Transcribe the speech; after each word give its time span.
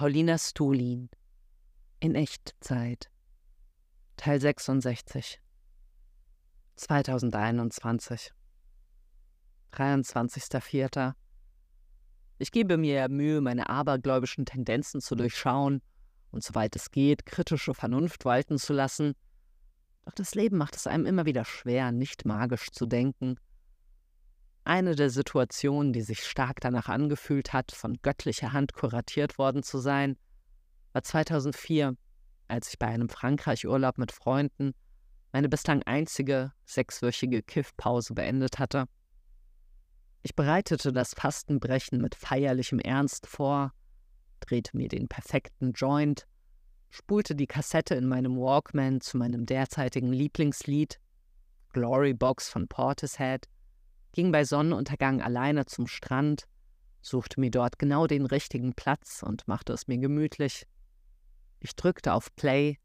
Paulina 0.00 0.38
Stulin 0.38 1.10
in 2.00 2.14
Echtzeit 2.14 3.10
Teil 4.16 4.40
66 4.40 5.38
2021 6.74 8.32
23.04. 9.74 11.12
Ich 12.38 12.50
gebe 12.50 12.78
mir 12.78 13.10
Mühe, 13.10 13.42
meine 13.42 13.68
abergläubischen 13.68 14.46
Tendenzen 14.46 15.02
zu 15.02 15.16
durchschauen 15.16 15.82
und 16.30 16.42
soweit 16.42 16.74
es 16.76 16.90
geht, 16.90 17.26
kritische 17.26 17.74
Vernunft 17.74 18.24
walten 18.24 18.56
zu 18.56 18.72
lassen. 18.72 19.12
Doch 20.06 20.14
das 20.14 20.34
Leben 20.34 20.56
macht 20.56 20.76
es 20.76 20.86
einem 20.86 21.04
immer 21.04 21.26
wieder 21.26 21.44
schwer, 21.44 21.92
nicht 21.92 22.24
magisch 22.24 22.70
zu 22.70 22.86
denken. 22.86 23.36
Eine 24.64 24.94
der 24.94 25.10
Situationen, 25.10 25.92
die 25.92 26.02
sich 26.02 26.24
stark 26.24 26.60
danach 26.60 26.88
angefühlt 26.88 27.52
hat, 27.52 27.72
von 27.72 27.96
göttlicher 28.02 28.52
Hand 28.52 28.74
kuratiert 28.74 29.38
worden 29.38 29.62
zu 29.62 29.78
sein, 29.78 30.16
war 30.92 31.02
2004, 31.02 31.96
als 32.48 32.68
ich 32.68 32.78
bei 32.78 32.86
einem 32.86 33.08
Frankreich-Urlaub 33.08 33.98
mit 33.98 34.12
Freunden 34.12 34.74
meine 35.32 35.48
bislang 35.48 35.82
einzige 35.84 36.52
sechswöchige 36.64 37.42
Kiffpause 37.42 38.14
beendet 38.14 38.58
hatte. 38.58 38.86
Ich 40.22 40.34
bereitete 40.34 40.92
das 40.92 41.14
Fastenbrechen 41.14 42.00
mit 42.00 42.14
feierlichem 42.14 42.78
Ernst 42.78 43.26
vor, 43.26 43.72
drehte 44.40 44.76
mir 44.76 44.88
den 44.88 45.08
perfekten 45.08 45.72
Joint, 45.72 46.26
spulte 46.90 47.34
die 47.34 47.46
Kassette 47.46 47.94
in 47.94 48.06
meinem 48.06 48.36
Walkman 48.36 49.00
zu 49.00 49.16
meinem 49.16 49.46
derzeitigen 49.46 50.12
Lieblingslied, 50.12 51.00
Glory 51.72 52.12
Box 52.12 52.50
von 52.50 52.68
Portishead, 52.68 53.48
ging 54.12 54.32
bei 54.32 54.44
Sonnenuntergang 54.44 55.20
alleine 55.22 55.66
zum 55.66 55.86
Strand, 55.86 56.46
suchte 57.00 57.40
mir 57.40 57.50
dort 57.50 57.78
genau 57.78 58.06
den 58.06 58.26
richtigen 58.26 58.74
Platz 58.74 59.22
und 59.22 59.48
machte 59.48 59.72
es 59.72 59.88
mir 59.88 59.98
gemütlich. 59.98 60.66
Ich 61.60 61.76
drückte 61.76 62.12
auf 62.14 62.34
Play, 62.36 62.78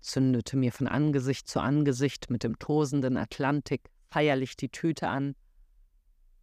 zündete 0.00 0.56
mir 0.56 0.72
von 0.72 0.88
Angesicht 0.88 1.48
zu 1.48 1.60
Angesicht 1.60 2.30
mit 2.30 2.44
dem 2.44 2.58
tosenden 2.58 3.16
Atlantik 3.16 3.90
feierlich 4.10 4.56
die 4.56 4.68
Tüte 4.68 5.08
an, 5.08 5.34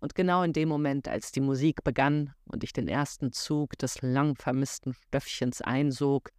und 0.03 0.15
genau 0.15 0.43
in 0.43 0.51
dem 0.51 0.67
Moment, 0.67 1.07
als 1.07 1.31
die 1.31 1.39
Musik 1.39 1.85
begann 1.85 2.33
und 2.43 2.65
ich 2.65 2.73
den 2.73 2.89
ersten 2.89 3.31
Zug 3.31 3.77
des 3.77 4.01
lang 4.01 4.35
vermissten 4.35 4.93
Stöffchens 4.93 5.61
einsog, 5.61 6.31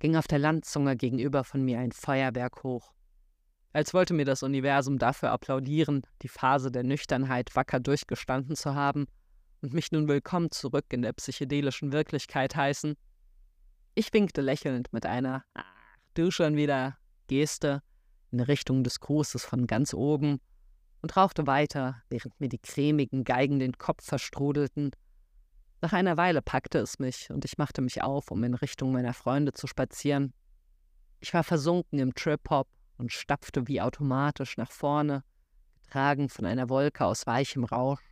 ging 0.00 0.16
auf 0.16 0.26
der 0.26 0.40
Landzunge 0.40 0.96
gegenüber 0.96 1.44
von 1.44 1.64
mir 1.64 1.78
ein 1.78 1.92
Feuerwerk 1.92 2.64
hoch. 2.64 2.92
Als 3.78 3.94
wollte 3.94 4.12
mir 4.12 4.24
das 4.24 4.42
Universum 4.42 4.98
dafür 4.98 5.30
applaudieren, 5.30 6.02
die 6.22 6.28
Phase 6.28 6.72
der 6.72 6.82
Nüchternheit 6.82 7.54
wacker 7.54 7.78
durchgestanden 7.78 8.56
zu 8.56 8.74
haben 8.74 9.06
und 9.60 9.72
mich 9.72 9.92
nun 9.92 10.08
willkommen 10.08 10.50
zurück 10.50 10.86
in 10.88 11.02
der 11.02 11.12
psychedelischen 11.12 11.92
Wirklichkeit 11.92 12.56
heißen. 12.56 12.96
Ich 13.94 14.12
winkte 14.12 14.40
lächelnd 14.40 14.92
mit 14.92 15.06
einer 15.06 15.44
Ach, 15.54 15.62
du 16.14 16.32
schon 16.32 16.56
wieder 16.56 16.98
Geste 17.28 17.80
in 18.32 18.40
Richtung 18.40 18.82
des 18.82 18.98
Grußes 18.98 19.44
von 19.44 19.68
ganz 19.68 19.94
oben 19.94 20.40
und 21.00 21.16
rauchte 21.16 21.46
weiter, 21.46 22.02
während 22.10 22.40
mir 22.40 22.48
die 22.48 22.58
cremigen 22.58 23.22
Geigen 23.22 23.60
den 23.60 23.78
Kopf 23.78 24.04
verstrudelten. 24.04 24.90
Nach 25.82 25.92
einer 25.92 26.16
Weile 26.16 26.42
packte 26.42 26.80
es 26.80 26.98
mich 26.98 27.30
und 27.30 27.44
ich 27.44 27.58
machte 27.58 27.80
mich 27.80 28.02
auf, 28.02 28.32
um 28.32 28.42
in 28.42 28.54
Richtung 28.54 28.90
meiner 28.90 29.14
Freunde 29.14 29.52
zu 29.52 29.68
spazieren. 29.68 30.34
Ich 31.20 31.32
war 31.32 31.44
versunken 31.44 32.00
im 32.00 32.12
Trip-Hop 32.12 32.66
und 32.98 33.12
stapfte 33.12 33.66
wie 33.68 33.80
automatisch 33.80 34.56
nach 34.56 34.70
vorne, 34.70 35.24
getragen 35.82 36.28
von 36.28 36.44
einer 36.44 36.68
Wolke 36.68 37.04
aus 37.04 37.26
weichem 37.26 37.64
Rausch. 37.64 38.02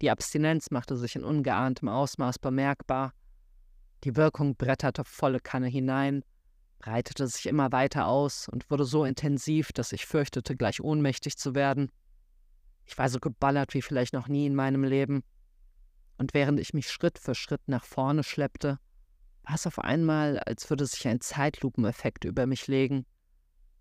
Die 0.00 0.10
Abstinenz 0.10 0.70
machte 0.70 0.96
sich 0.96 1.16
in 1.16 1.24
ungeahntem 1.24 1.88
Ausmaß 1.88 2.38
bemerkbar. 2.38 3.12
Die 4.04 4.16
Wirkung 4.16 4.56
bretterte 4.56 5.04
volle 5.04 5.40
Kanne 5.40 5.68
hinein, 5.68 6.22
breitete 6.78 7.26
sich 7.26 7.46
immer 7.46 7.70
weiter 7.72 8.06
aus 8.06 8.48
und 8.48 8.70
wurde 8.70 8.84
so 8.84 9.04
intensiv, 9.04 9.72
dass 9.72 9.92
ich 9.92 10.06
fürchtete, 10.06 10.56
gleich 10.56 10.80
ohnmächtig 10.80 11.36
zu 11.36 11.54
werden. 11.54 11.90
Ich 12.86 12.96
war 12.98 13.08
so 13.08 13.20
geballert 13.20 13.74
wie 13.74 13.82
vielleicht 13.82 14.14
noch 14.14 14.28
nie 14.28 14.46
in 14.46 14.54
meinem 14.54 14.84
Leben. 14.84 15.22
Und 16.16 16.34
während 16.34 16.58
ich 16.60 16.74
mich 16.74 16.90
Schritt 16.90 17.18
für 17.18 17.34
Schritt 17.34 17.62
nach 17.66 17.84
vorne 17.84 18.24
schleppte, 18.24 18.78
war 19.42 19.54
es 19.54 19.66
auf 19.66 19.78
einmal, 19.78 20.38
als 20.38 20.68
würde 20.70 20.86
sich 20.86 21.06
ein 21.06 21.20
Zeitlupeneffekt 21.20 22.24
über 22.24 22.46
mich 22.46 22.66
legen. 22.66 23.06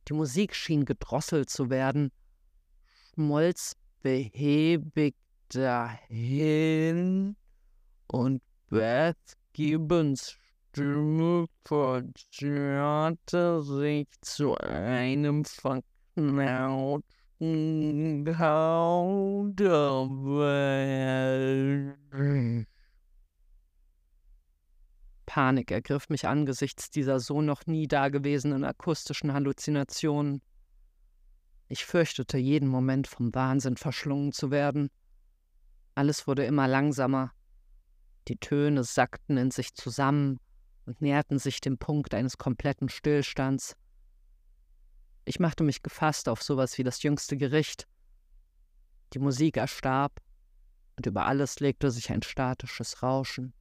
Die 0.08 0.14
Musik 0.14 0.56
schien 0.56 0.86
gedrosselt 0.86 1.50
zu 1.50 1.70
werden, 1.70 2.12
schmolz 3.14 3.76
behäbig 4.02 5.16
dahin 5.50 7.36
und 8.08 8.42
Beth 8.70 9.38
Gibbons 9.54 10.40
Stimme 10.72 11.48
verzerrte 11.66 13.62
sich 13.64 14.08
zu 14.22 14.56
einem 14.58 15.44
verknauten 15.44 17.04
Kauderwelsch. 18.24 19.50
Panik 25.29 25.69
ergriff 25.69 26.09
mich 26.09 26.28
angesichts 26.28 26.90
dieser 26.90 27.19
so 27.19 27.44
noch 27.44 27.67
nie 27.67 27.88
dagewesenen 27.88 28.63
akustischen 28.63 29.31
Halluzinationen. 29.31 30.41
Ich 31.67 31.85
fürchtete 31.85 32.40
jeden 32.40 32.67
Moment 32.67 33.06
vom 33.06 33.35
Wahnsinn 33.35 33.78
verschlungen 33.78 34.31
zu 34.31 34.50
werden. 34.50 34.89
Alles 35.94 36.25
wurde 36.25 36.45
immer 36.45 36.68
langsamer. 36.68 37.31
Die 38.28 38.38
Töne 38.38 38.84
sackten 38.84 39.38
in 39.38 39.51
sich 39.51 39.75
zusammen 39.75 40.39
und 40.88 41.00
näherten 41.00 41.38
sich 41.38 41.62
dem 41.62 41.78
Punkt 41.78 42.16
eines 42.16 42.39
kompletten 42.39 42.89
Stillstands. 42.89 43.75
Ich 45.25 45.39
machte 45.39 45.63
mich 45.63 45.84
gefasst 45.84 46.28
auf 46.28 46.41
sowas 46.41 46.75
wie 46.79 46.84
das 46.84 47.03
jüngste 47.03 47.38
Gericht. 47.38 47.88
Die 49.13 49.19
Musik 49.19 49.57
erstarb 49.57 50.19
und 50.97 51.06
über 51.06 51.28
alles 51.28 51.59
legte 51.59 51.91
sich 51.91 52.09
ein 52.09 52.23
statisches 52.23 53.03
Rauschen. 53.03 53.53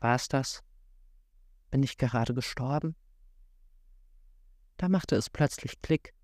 War 0.00 0.14
es 0.14 0.28
das? 0.28 0.62
Bin 1.70 1.82
ich 1.82 1.98
gerade 1.98 2.34
gestorben? 2.34 2.96
Da 4.78 4.88
machte 4.88 5.14
es 5.14 5.28
plötzlich 5.28 5.82
Klick. 5.82 6.14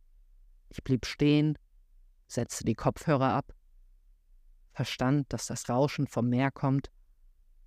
Ich 0.71 0.83
blieb 0.83 1.05
stehen, 1.05 1.59
setzte 2.27 2.65
die 2.65 2.75
Kopfhörer 2.75 3.35
ab, 3.35 3.55
verstand, 4.73 5.31
dass 5.33 5.47
das 5.47 5.69
Rauschen 5.69 6.07
vom 6.07 6.29
Meer 6.29 6.51
kommt 6.51 6.91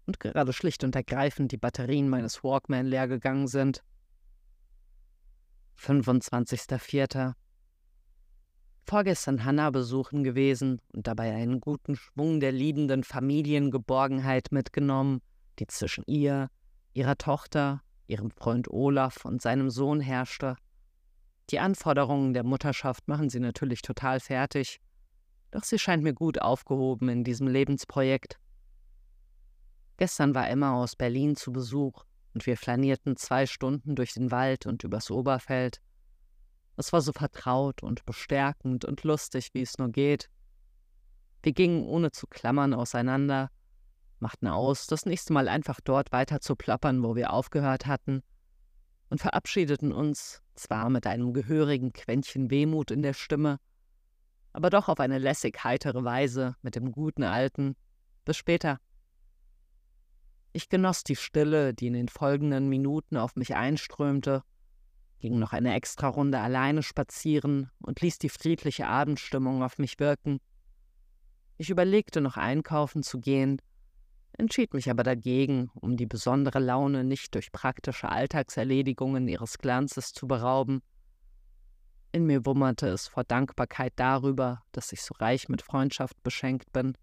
und 0.07 0.19
gerade 0.19 0.51
schlicht 0.51 0.83
und 0.83 0.95
ergreifend 0.95 1.51
die 1.51 1.57
Batterien 1.57 2.09
meines 2.09 2.43
Walkman 2.43 2.87
leer 2.87 3.07
gegangen 3.07 3.47
sind. 3.47 3.83
25.04. 5.77 7.33
Vorgestern 8.85 9.45
Hannah 9.45 9.69
besuchen 9.69 10.23
gewesen 10.23 10.81
und 10.91 11.05
dabei 11.05 11.35
einen 11.35 11.61
guten 11.61 11.95
Schwung 11.95 12.39
der 12.39 12.51
liebenden 12.51 13.03
Familiengeborgenheit 13.03 14.51
mitgenommen 14.51 15.21
die 15.59 15.67
zwischen 15.67 16.03
ihr, 16.07 16.49
ihrer 16.93 17.17
Tochter, 17.17 17.81
ihrem 18.07 18.31
Freund 18.31 18.69
Olaf 18.69 19.25
und 19.25 19.41
seinem 19.41 19.69
Sohn 19.69 20.01
herrschte. 20.01 20.55
Die 21.49 21.59
Anforderungen 21.59 22.33
der 22.33 22.43
Mutterschaft 22.43 23.07
machen 23.07 23.29
sie 23.29 23.39
natürlich 23.39 23.81
total 23.81 24.19
fertig, 24.19 24.79
doch 25.51 25.63
sie 25.63 25.79
scheint 25.79 26.03
mir 26.03 26.13
gut 26.13 26.41
aufgehoben 26.41 27.09
in 27.09 27.23
diesem 27.23 27.47
Lebensprojekt. 27.47 28.39
Gestern 29.97 30.33
war 30.33 30.47
Emma 30.49 30.75
aus 30.75 30.95
Berlin 30.95 31.35
zu 31.35 31.51
Besuch 31.51 32.05
und 32.33 32.45
wir 32.45 32.55
flanierten 32.55 33.17
zwei 33.17 33.45
Stunden 33.45 33.95
durch 33.95 34.13
den 34.13 34.31
Wald 34.31 34.65
und 34.65 34.83
übers 34.83 35.11
Oberfeld. 35.11 35.81
Es 36.77 36.93
war 36.93 37.01
so 37.01 37.11
vertraut 37.11 37.83
und 37.83 38.05
bestärkend 38.05 38.85
und 38.85 39.03
lustig, 39.03 39.49
wie 39.53 39.61
es 39.61 39.77
nur 39.77 39.89
geht. 39.89 40.29
Wir 41.43 41.51
gingen 41.51 41.83
ohne 41.83 42.11
zu 42.11 42.27
klammern 42.27 42.73
auseinander, 42.73 43.49
machten 44.21 44.47
aus, 44.47 44.87
das 44.87 45.05
nächste 45.05 45.33
Mal 45.33 45.47
einfach 45.47 45.79
dort 45.81 46.11
weiter 46.11 46.41
zu 46.41 46.55
plappern, 46.55 47.03
wo 47.03 47.15
wir 47.15 47.33
aufgehört 47.33 47.85
hatten, 47.85 48.21
und 49.09 49.21
verabschiedeten 49.21 49.91
uns, 49.91 50.41
zwar 50.55 50.89
mit 50.89 51.07
einem 51.07 51.33
gehörigen 51.33 51.93
Quäntchen 51.93 52.51
Wehmut 52.51 52.91
in 52.91 53.01
der 53.01 53.13
Stimme, 53.13 53.59
aber 54.53 54.69
doch 54.69 54.89
auf 54.89 54.99
eine 54.99 55.17
lässig 55.17 55.63
heitere 55.63 56.03
Weise 56.03 56.55
mit 56.61 56.75
dem 56.75 56.91
guten 56.91 57.23
Alten. 57.23 57.75
Bis 58.25 58.37
später. 58.37 58.79
Ich 60.51 60.69
genoss 60.69 61.03
die 61.03 61.15
Stille, 61.15 61.73
die 61.73 61.87
in 61.87 61.93
den 61.93 62.07
folgenden 62.07 62.69
Minuten 62.69 63.17
auf 63.17 63.35
mich 63.35 63.55
einströmte, 63.55 64.43
ging 65.19 65.37
noch 65.37 65.53
eine 65.53 65.75
Extrarunde 65.75 66.39
alleine 66.39 66.81
spazieren 66.81 67.69
und 67.79 68.01
ließ 68.01 68.17
die 68.17 68.29
friedliche 68.29 68.87
Abendstimmung 68.87 69.63
auf 69.63 69.77
mich 69.77 69.99
wirken. 69.99 70.39
Ich 71.57 71.69
überlegte 71.69 72.21
noch 72.21 72.37
einkaufen 72.37 73.03
zu 73.03 73.19
gehen, 73.19 73.61
entschied 74.39 74.73
mich 74.73 74.89
aber 74.89 75.03
dagegen, 75.03 75.69
um 75.75 75.97
die 75.97 76.05
besondere 76.05 76.59
Laune 76.59 77.03
nicht 77.03 77.35
durch 77.35 77.51
praktische 77.51 78.09
Alltagserledigungen 78.09 79.27
ihres 79.27 79.57
Glanzes 79.57 80.13
zu 80.13 80.27
berauben. 80.27 80.81
In 82.11 82.25
mir 82.25 82.45
wummerte 82.45 82.87
es 82.87 83.07
vor 83.07 83.23
Dankbarkeit 83.23 83.93
darüber, 83.97 84.63
dass 84.71 84.91
ich 84.93 85.01
so 85.01 85.13
reich 85.19 85.49
mit 85.49 85.61
Freundschaft 85.61 86.21
beschenkt 86.23 86.71
bin. 86.73 86.97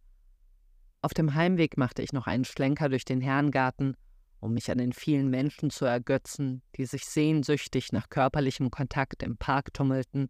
Auf 1.00 1.14
dem 1.14 1.34
Heimweg 1.34 1.76
machte 1.76 2.02
ich 2.02 2.12
noch 2.12 2.26
einen 2.26 2.44
Schlenker 2.44 2.88
durch 2.88 3.04
den 3.04 3.20
Herrengarten, 3.20 3.96
um 4.40 4.54
mich 4.54 4.70
an 4.70 4.78
den 4.78 4.92
vielen 4.92 5.28
Menschen 5.28 5.70
zu 5.70 5.84
ergötzen, 5.84 6.62
die 6.76 6.86
sich 6.86 7.04
sehnsüchtig 7.04 7.92
nach 7.92 8.08
körperlichem 8.08 8.70
Kontakt 8.70 9.22
im 9.22 9.36
Park 9.36 9.72
tummelten. 9.72 10.28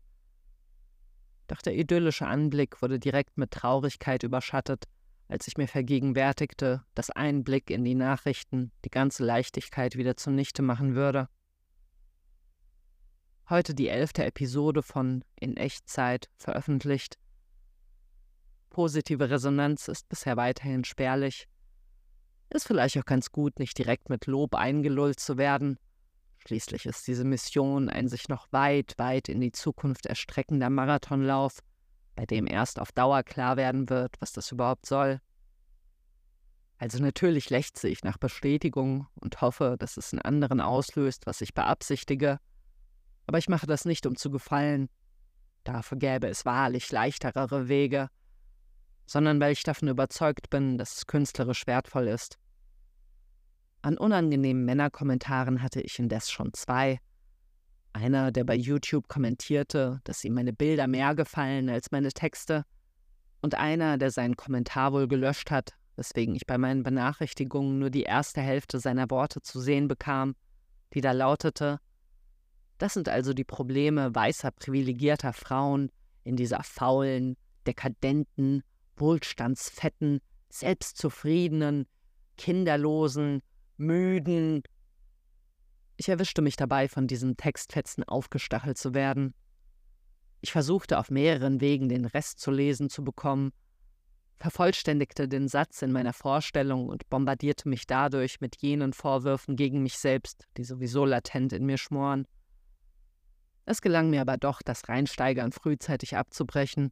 Doch 1.47 1.63
der 1.63 1.77
idyllische 1.77 2.27
Anblick 2.27 2.83
wurde 2.83 2.99
direkt 2.99 3.39
mit 3.39 3.53
Traurigkeit 3.53 4.23
überschattet, 4.25 4.85
als 5.29 5.49
ich 5.49 5.57
mir 5.57 5.69
vergegenwärtigte, 5.69 6.85
dass 6.95 7.11
ein 7.11 7.45
Blick 7.45 7.71
in 7.71 7.85
die 7.85 7.95
Nachrichten 7.95 8.71
die 8.85 8.91
ganze 8.91 9.25
Leichtigkeit 9.25 9.97
wieder 9.97 10.17
zunichte 10.17 10.63
machen 10.63 10.95
würde. 10.95 11.29
Heute 13.49 13.75
die 13.75 13.89
elfte 13.89 14.25
Episode 14.25 14.83
von 14.83 15.25
In 15.39 15.57
Echtzeit 15.57 16.29
veröffentlicht. 16.37 17.17
Positive 18.71 19.31
Resonanz 19.31 19.89
ist 19.89 20.09
bisher 20.09 20.37
weiterhin 20.37 20.85
spärlich. 20.85 21.49
Ist 22.51 22.67
vielleicht 22.67 22.99
auch 22.99 23.05
ganz 23.05 23.31
gut, 23.31 23.59
nicht 23.59 23.79
direkt 23.79 24.09
mit 24.09 24.27
Lob 24.27 24.55
eingelullt 24.55 25.19
zu 25.19 25.39
werden. 25.39 25.79
Schließlich 26.39 26.87
ist 26.87 27.07
diese 27.07 27.25
Mission 27.25 27.89
ein 27.89 28.09
sich 28.09 28.29
noch 28.29 28.47
weit, 28.53 28.95
weit 28.99 29.29
in 29.29 29.41
die 29.41 29.53
Zukunft 29.53 30.07
erstreckender 30.07 30.71
Marathonlauf, 30.71 31.61
bei 32.17 32.27
dem 32.27 32.47
erst 32.47 32.81
auf 32.81 32.91
Dauer 32.91 33.23
klar 33.23 33.57
werden 33.57 33.89
wird, 33.89 34.17
was 34.21 34.33
das 34.33 34.51
überhaupt 34.51 34.87
soll. 34.87 35.21
Also 36.79 37.03
natürlich 37.03 37.49
lechze 37.49 37.89
ich 37.89 38.03
nach 38.03 38.19
Bestätigung 38.19 39.07
und 39.15 39.41
hoffe, 39.41 39.77
dass 39.79 39.97
es 39.97 40.13
in 40.13 40.21
anderen 40.21 40.61
auslöst, 40.61 41.27
was 41.27 41.41
ich 41.41 41.55
beabsichtige, 41.55 42.39
aber 43.27 43.39
ich 43.39 43.49
mache 43.49 43.67
das 43.67 43.85
nicht, 43.85 44.07
um 44.07 44.17
zu 44.17 44.31
gefallen. 44.31 44.89
Dafür 45.65 45.99
gäbe 45.99 46.29
es 46.29 46.45
wahrlich 46.45 46.91
leichterere 46.93 47.69
Wege, 47.69 48.09
sondern 49.07 49.41
weil 49.41 49.53
ich 49.53 49.63
davon 49.63 49.89
überzeugt 49.89 50.51
bin, 50.51 50.79
dass 50.79 50.99
es 50.99 51.07
künstlerisch 51.07 51.67
wertvoll 51.67 52.09
ist. 52.09 52.39
An 53.83 53.99
unangenehmen 53.99 54.65
Männerkommentaren 54.65 55.63
hatte 55.63 55.81
ich 55.81 55.99
indes 55.99 56.31
schon 56.31 56.53
zwei. 56.53 56.99
Einer, 57.97 58.31
der 58.31 58.45
bei 58.45 58.55
YouTube 58.55 59.09
kommentierte, 59.09 60.01
dass 60.05 60.23
ihm 60.23 60.35
meine 60.35 60.53
Bilder 60.53 60.87
mehr 60.87 61.15
gefallen 61.15 61.71
als 61.71 61.91
meine 61.93 62.13
Texte, 62.13 62.67
und 63.41 63.55
einer, 63.55 63.97
der 63.97 64.11
seinen 64.11 64.37
Kommentar 64.37 64.93
wohl 64.93 65.09
gelöscht 65.09 65.51
hat, 65.51 65.73
weswegen 65.95 66.35
ich 66.35 66.47
bei 66.47 66.59
meinen 66.59 66.83
Benachrichtigungen 66.83 67.79
nur 67.79 67.89
die 67.89 68.03
erste 68.03 68.43
Hälfte 68.43 68.81
seiner 68.81 69.09
Worte 69.09 69.41
zu 69.41 69.61
sehen 69.61 69.89
bekam, 69.89 70.35
die 70.93 71.01
da 71.01 71.13
lautete 71.13 71.79
Das 72.77 72.93
sind 72.93 73.09
also 73.09 73.33
die 73.33 73.45
Probleme 73.45 74.15
weißer 74.15 74.51
privilegierter 74.51 75.33
Frauen 75.33 75.91
in 76.23 76.37
dieser 76.37 76.63
faulen, 76.63 77.39
dekadenten, 77.67 78.63
wohlstandsfetten, 78.97 80.21
selbstzufriedenen, 80.51 81.87
kinderlosen, 82.37 83.41
müden. 83.79 84.63
Ich 85.97 86.09
erwischte 86.09 86.43
mich 86.43 86.57
dabei, 86.57 86.89
von 86.89 87.07
diesen 87.07 87.37
Textfetzen 87.37 88.05
aufgestachelt 88.05 88.77
zu 88.77 88.95
werden. 88.95 89.35
Ich 90.43 90.53
versuchte 90.53 90.99
auf 90.99 91.11
mehreren 91.11 91.61
Wegen 91.61 91.89
den 91.89 92.05
Rest 92.05 92.39
zu 92.39 92.51
lesen 92.51 92.91
zu 92.91 93.03
bekommen, 93.03 93.53
vervollständigte 94.37 95.29
den 95.29 95.49
Satz 95.49 95.81
in 95.81 95.93
meiner 95.93 96.13
Vorstellung 96.13 96.89
und 96.89 97.09
bombardierte 97.09 97.69
mich 97.69 97.87
dadurch 97.87 98.41
mit 98.41 98.61
jenen 98.61 98.93
Vorwürfen 98.93 99.57
gegen 99.57 99.83
mich 99.83 99.99
selbst, 99.99 100.45
die 100.59 100.65
sowieso 100.65 101.07
latent 101.07 101.55
in 101.55 101.65
mir 101.65 101.79
schmoren. 101.79 102.27
Es 103.65 103.81
gelang 103.81 104.11
mir 104.11 104.21
aber 104.21 104.37
doch, 104.37 104.61
das 104.63 104.89
Reinsteigern 104.89 105.53
frühzeitig 105.53 106.17
abzubrechen 106.17 106.91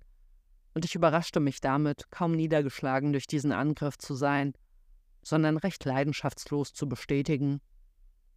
und 0.75 0.85
ich 0.85 0.95
überraschte 0.95 1.39
mich 1.39 1.61
damit, 1.61 2.11
kaum 2.11 2.33
niedergeschlagen 2.33 3.13
durch 3.13 3.27
diesen 3.27 3.53
Angriff 3.53 3.99
zu 3.99 4.15
sein, 4.15 4.55
sondern 5.23 5.57
recht 5.59 5.85
leidenschaftslos 5.85 6.73
zu 6.73 6.89
bestätigen. 6.89 7.61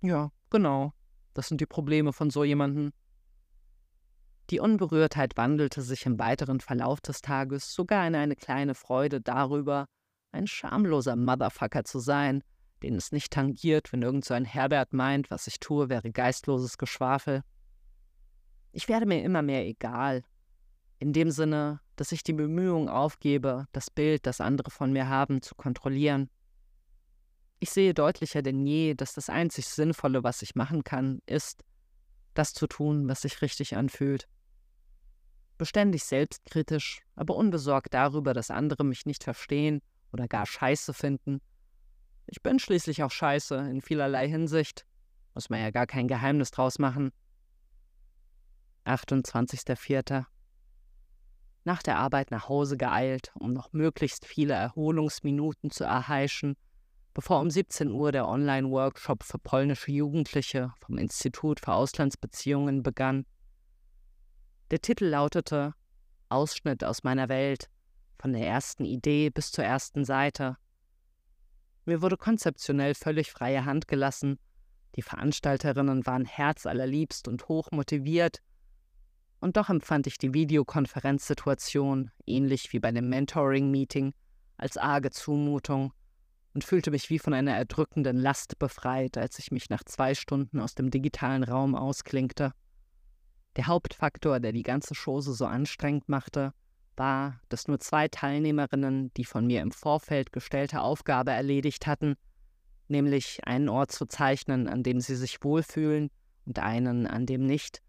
Ja, 0.02 0.32
genau, 0.50 0.94
das 1.34 1.48
sind 1.48 1.62
die 1.62 1.66
Probleme 1.66 2.14
von 2.14 2.30
so 2.30 2.44
jemanden. 2.44 2.92
Die 4.50 4.60
Unberührtheit 4.60 5.36
wandelte 5.36 5.82
sich 5.82 6.06
im 6.06 6.18
weiteren 6.20 6.62
Verlauf 6.62 7.02
des 7.02 7.22
Tages 7.22 7.74
sogar 7.74 8.08
in 8.08 8.16
eine 8.16 8.36
kleine 8.36 8.76
Freude 8.76 9.20
darüber, 9.20 9.88
ein 10.32 10.48
schamloser 10.48 11.16
Motherfucker 11.16 11.84
zu 11.84 12.00
sein, 12.00 12.44
den 12.82 12.96
es 12.96 13.12
nicht 13.12 13.34
tangiert, 13.34 13.92
wenn 13.92 14.02
irgend 14.02 14.24
so 14.24 14.34
ein 14.34 14.46
Herbert 14.46 14.94
meint, 14.94 15.30
was 15.32 15.48
ich 15.48 15.60
tue, 15.60 15.90
wäre 15.90 16.12
geistloses 16.12 16.78
Geschwafel. 16.78 17.42
Ich 18.72 18.88
werde 18.88 19.06
mir 19.06 19.24
immer 19.24 19.42
mehr 19.42 19.66
egal, 19.66 20.24
in 21.00 21.14
dem 21.14 21.32
Sinne, 21.32 21.80
dass 21.96 22.12
ich 22.12 22.24
die 22.24 22.34
Bemühungen 22.34 22.90
aufgebe, 22.90 23.68
das 23.72 23.90
Bild, 23.90 24.26
das 24.26 24.42
andere 24.42 24.72
von 24.72 24.92
mir 24.94 25.10
haben, 25.10 25.42
zu 25.42 25.56
kontrollieren. 25.56 26.30
Ich 27.60 27.72
sehe 27.72 27.94
deutlicher 27.94 28.42
denn 28.42 28.66
je, 28.66 28.94
dass 28.94 29.14
das 29.14 29.30
einzig 29.30 29.68
Sinnvolle, 29.68 30.24
was 30.24 30.42
ich 30.42 30.56
machen 30.56 30.84
kann, 30.84 31.20
ist, 31.26 31.64
das 32.34 32.54
zu 32.54 32.68
tun, 32.68 33.08
was 33.08 33.22
sich 33.22 33.42
richtig 33.42 33.76
anfühlt. 33.76 34.28
Beständig 35.58 36.04
selbstkritisch, 36.04 37.02
aber 37.16 37.36
unbesorgt 37.36 37.94
darüber, 37.96 38.36
dass 38.36 38.52
andere 38.52 38.84
mich 38.84 39.08
nicht 39.08 39.24
verstehen 39.24 39.82
oder 40.12 40.28
gar 40.28 40.46
scheiße 40.46 40.94
finden. 40.94 41.42
Ich 42.28 42.44
bin 42.44 42.60
schließlich 42.60 43.02
auch 43.02 43.12
scheiße 43.12 43.56
in 43.56 43.82
vielerlei 43.82 44.28
Hinsicht. 44.28 44.86
Muss 45.34 45.50
man 45.50 45.60
ja 45.60 45.72
gar 45.72 45.88
kein 45.88 46.08
Geheimnis 46.08 46.52
draus 46.52 46.78
machen. 46.78 47.12
28.04 48.86 50.26
nach 51.64 51.84
der 51.84 51.98
Arbeit 51.98 52.32
nach 52.32 52.48
Hause 52.48 52.78
geeilt, 52.78 53.34
um 53.36 53.52
noch 53.52 53.74
möglichst 53.74 54.26
viele 54.26 54.54
Erholungsminuten 54.54 55.70
zu 55.70 55.84
erheischen, 55.84 56.56
bevor 57.18 57.42
um 57.42 57.50
17 57.50 57.90
Uhr 57.90 58.12
der 58.12 58.28
Online-Workshop 58.28 59.24
für 59.24 59.40
polnische 59.40 59.92
Jugendliche 59.92 60.72
vom 60.80 61.00
Institut 61.00 61.60
für 61.60 61.74
Auslandsbeziehungen 61.74 62.84
begann. 62.84 63.26
Der 64.70 64.82
Titel 64.82 65.06
lautete 65.06 65.74
Ausschnitt 66.30 66.84
aus 66.84 67.04
meiner 67.04 67.28
Welt, 67.28 67.72
von 68.20 68.34
der 68.34 68.46
ersten 68.46 68.86
Idee 68.86 69.32
bis 69.32 69.52
zur 69.52 69.64
ersten 69.64 70.06
Seite. 70.06 70.58
Mir 71.86 72.04
wurde 72.04 72.18
konzeptionell 72.18 72.94
völlig 72.94 73.32
freie 73.32 73.66
Hand 73.66 73.88
gelassen, 73.88 74.38
die 74.96 75.02
Veranstalterinnen 75.02 76.06
waren 76.06 76.26
herzallerliebst 76.26 77.28
und 77.28 77.48
hoch 77.48 77.72
motiviert, 77.72 78.44
und 79.40 79.58
doch 79.58 79.70
empfand 79.70 80.06
ich 80.06 80.20
die 80.20 80.36
Videokonferenzsituation, 80.36 82.12
ähnlich 82.28 82.72
wie 82.74 82.80
bei 82.80 82.92
dem 82.92 83.10
Mentoring-Meeting, 83.10 84.14
als 84.58 84.78
arge 84.78 85.10
Zumutung 85.10 85.94
und 86.58 86.64
fühlte 86.64 86.90
mich 86.90 87.12
wie 87.12 87.20
von 87.20 87.36
einer 87.36 87.56
erdrückenden 87.56 88.18
Last 88.18 88.58
befreit, 88.58 89.16
als 89.16 89.38
ich 89.38 89.52
mich 89.52 89.70
nach 89.70 89.84
zwei 89.84 90.16
Stunden 90.16 90.60
aus 90.60 90.74
dem 90.74 90.90
digitalen 90.90 91.44
Raum 91.44 91.76
ausklingte. 91.76 92.52
Der 93.58 93.68
Hauptfaktor, 93.68 94.40
der 94.40 94.54
die 94.54 94.64
ganze 94.64 94.96
Chose 94.96 95.34
so 95.34 95.46
anstrengend 95.46 96.10
machte, 96.10 96.54
war, 96.96 97.40
dass 97.50 97.68
nur 97.68 97.80
zwei 97.80 98.08
Teilnehmerinnen 98.08 99.14
die 99.14 99.26
von 99.26 99.46
mir 99.46 99.62
im 99.62 99.70
Vorfeld 99.70 100.34
gestellte 100.34 100.82
Aufgabe 100.82 101.30
erledigt 101.30 101.86
hatten, 101.86 102.16
nämlich 102.88 103.46
einen 103.46 103.70
Ort 103.70 103.92
zu 103.92 104.08
zeichnen, 104.08 104.68
an 104.68 104.82
dem 104.82 105.00
sie 105.00 105.16
sich 105.16 105.44
wohlfühlen 105.44 106.10
und 106.46 106.58
einen, 106.58 107.06
an 107.06 107.28
dem 107.28 107.46
nicht, 107.46 107.84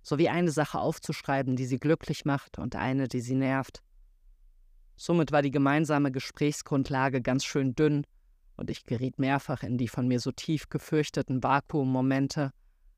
sowie 0.00 0.30
eine 0.30 0.50
Sache 0.50 0.78
aufzuschreiben, 0.78 1.56
die 1.56 1.66
sie 1.66 1.78
glücklich 1.78 2.24
macht 2.24 2.58
und 2.58 2.74
eine, 2.74 3.06
die 3.06 3.20
sie 3.20 3.34
nervt. 3.34 3.82
Somit 5.00 5.30
war 5.30 5.42
die 5.42 5.52
gemeinsame 5.52 6.10
Gesprächsgrundlage 6.10 7.22
ganz 7.22 7.44
schön 7.44 7.76
dünn 7.76 8.04
und 8.56 8.68
ich 8.68 8.84
geriet 8.84 9.20
mehrfach 9.20 9.62
in 9.62 9.78
die 9.78 9.86
von 9.86 10.08
mir 10.08 10.18
so 10.18 10.32
tief 10.32 10.68
gefürchteten 10.68 11.40
Vakuummomente, 11.40 12.50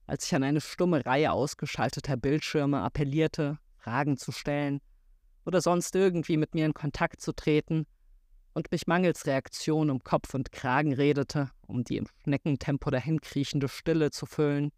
als 0.06 0.24
ich 0.24 0.34
an 0.34 0.42
eine 0.42 0.62
stumme 0.62 1.04
Reihe 1.04 1.30
ausgeschalteter 1.30 2.16
Bildschirme 2.16 2.80
appellierte, 2.80 3.58
Fragen 3.76 4.16
zu 4.16 4.32
stellen 4.32 4.80
oder 5.44 5.60
sonst 5.60 5.94
irgendwie 5.94 6.38
mit 6.38 6.54
mir 6.54 6.64
in 6.64 6.72
Kontakt 6.72 7.20
zu 7.20 7.32
treten 7.32 7.86
und 8.54 8.72
mich 8.72 8.86
mangels 8.86 9.26
Reaktion 9.26 9.90
um 9.90 10.02
Kopf 10.02 10.32
und 10.32 10.52
Kragen 10.52 10.94
redete, 10.94 11.50
um 11.66 11.84
die 11.84 11.98
im 11.98 12.06
Schneckentempo 12.24 12.90
dahinkriechende 12.90 13.68
Stille 13.68 14.10
zu 14.10 14.24
füllen. 14.24 14.72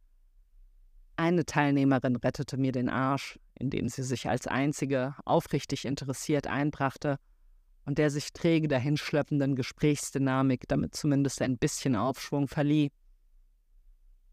Eine 1.15 1.45
Teilnehmerin 1.45 2.17
rettete 2.17 2.57
mir 2.57 2.73
den 2.73 2.89
Arsch, 2.89 3.39
indem 3.63 3.89
sie 3.89 4.03
sich 4.03 4.29
als 4.29 4.47
einzige 4.47 5.15
aufrichtig 5.25 5.85
interessiert 5.85 6.49
einbrachte 6.49 7.19
und 7.87 7.99
der 7.99 8.11
sich 8.11 8.33
träge 8.33 8.69
dahinschleppenden 8.69 9.55
Gesprächsdynamik 9.55 10.65
damit 10.69 10.95
zumindest 10.95 11.41
ein 11.41 11.59
bisschen 11.59 11.97
Aufschwung 11.97 12.49
verlieh. 12.49 12.91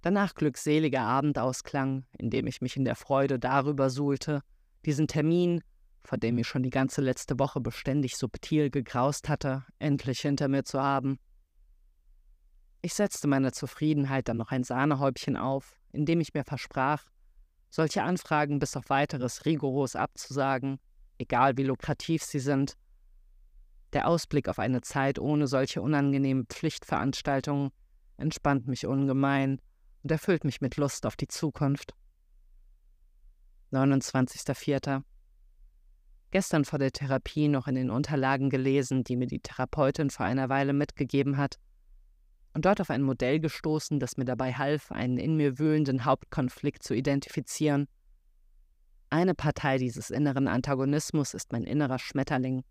Danach 0.01 0.33
glückseliger 0.33 1.01
Abendausklang, 1.01 2.05
indem 2.17 2.47
ich 2.47 2.61
mich 2.61 2.75
in 2.75 2.85
der 2.85 2.95
Freude 2.95 3.37
darüber 3.37 3.89
suhlte, 3.89 4.41
diesen 4.85 5.07
Termin, 5.07 5.61
vor 6.03 6.17
dem 6.17 6.37
ich 6.37 6.47
schon 6.47 6.63
die 6.63 6.69
ganze 6.69 7.01
letzte 7.01 7.37
Woche 7.37 7.59
beständig 7.59 8.15
subtil 8.15 8.69
gegraust 8.71 9.29
hatte, 9.29 9.65
endlich 9.77 10.21
hinter 10.21 10.47
mir 10.47 10.63
zu 10.63 10.81
haben. 10.81 11.19
Ich 12.81 12.93
setzte 12.93 13.27
meiner 13.27 13.51
Zufriedenheit 13.51 14.27
dann 14.27 14.37
noch 14.37 14.51
ein 14.51 14.63
Sahnehäubchen 14.63 15.35
auf, 15.35 15.75
indem 15.91 16.21
ich 16.21 16.33
mir 16.33 16.45
versprach, 16.45 17.03
solche 17.69 18.03
Anfragen 18.03 18.59
bis 18.59 18.75
auf 18.75 18.89
weiteres 18.89 19.45
rigoros 19.45 19.95
abzusagen, 19.95 20.79
egal 21.17 21.57
wie 21.57 21.63
lukrativ 21.63 22.23
sie 22.23 22.39
sind. 22.39 22.73
Der 23.93 24.07
Ausblick 24.07 24.47
auf 24.49 24.59
eine 24.59 24.81
Zeit 24.81 25.19
ohne 25.19 25.47
solche 25.47 25.81
unangenehmen 25.81 26.45
Pflichtveranstaltungen 26.45 27.71
entspannt 28.17 28.67
mich 28.67 28.85
ungemein 28.85 29.59
und 30.03 30.11
erfüllt 30.11 30.43
mich 30.43 30.61
mit 30.61 30.77
Lust 30.77 31.05
auf 31.05 31.15
die 31.15 31.27
Zukunft. 31.27 31.93
29.04. 33.71 35.03
Gestern 36.31 36.65
vor 36.65 36.77
der 36.77 36.91
Therapie 36.91 37.47
noch 37.47 37.67
in 37.67 37.75
den 37.75 37.89
Unterlagen 37.89 38.49
gelesen, 38.49 39.03
die 39.03 39.15
mir 39.15 39.27
die 39.27 39.39
Therapeutin 39.39 40.11
vor 40.11 40.25
einer 40.25 40.49
Weile 40.49 40.73
mitgegeben 40.73 41.37
hat, 41.37 41.57
und 42.53 42.65
dort 42.65 42.81
auf 42.81 42.89
ein 42.89 43.03
Modell 43.03 43.39
gestoßen, 43.39 43.99
das 43.99 44.17
mir 44.17 44.25
dabei 44.25 44.53
half, 44.53 44.91
einen 44.91 45.17
in 45.17 45.37
mir 45.37 45.59
wühlenden 45.59 46.05
Hauptkonflikt 46.05 46.83
zu 46.83 46.93
identifizieren. 46.93 47.87
Eine 49.09 49.33
Partei 49.33 49.77
dieses 49.77 50.09
inneren 50.09 50.47
Antagonismus 50.47 51.33
ist 51.33 51.51
mein 51.51 51.63
innerer 51.63 51.99
Schmetterling. 51.99 52.63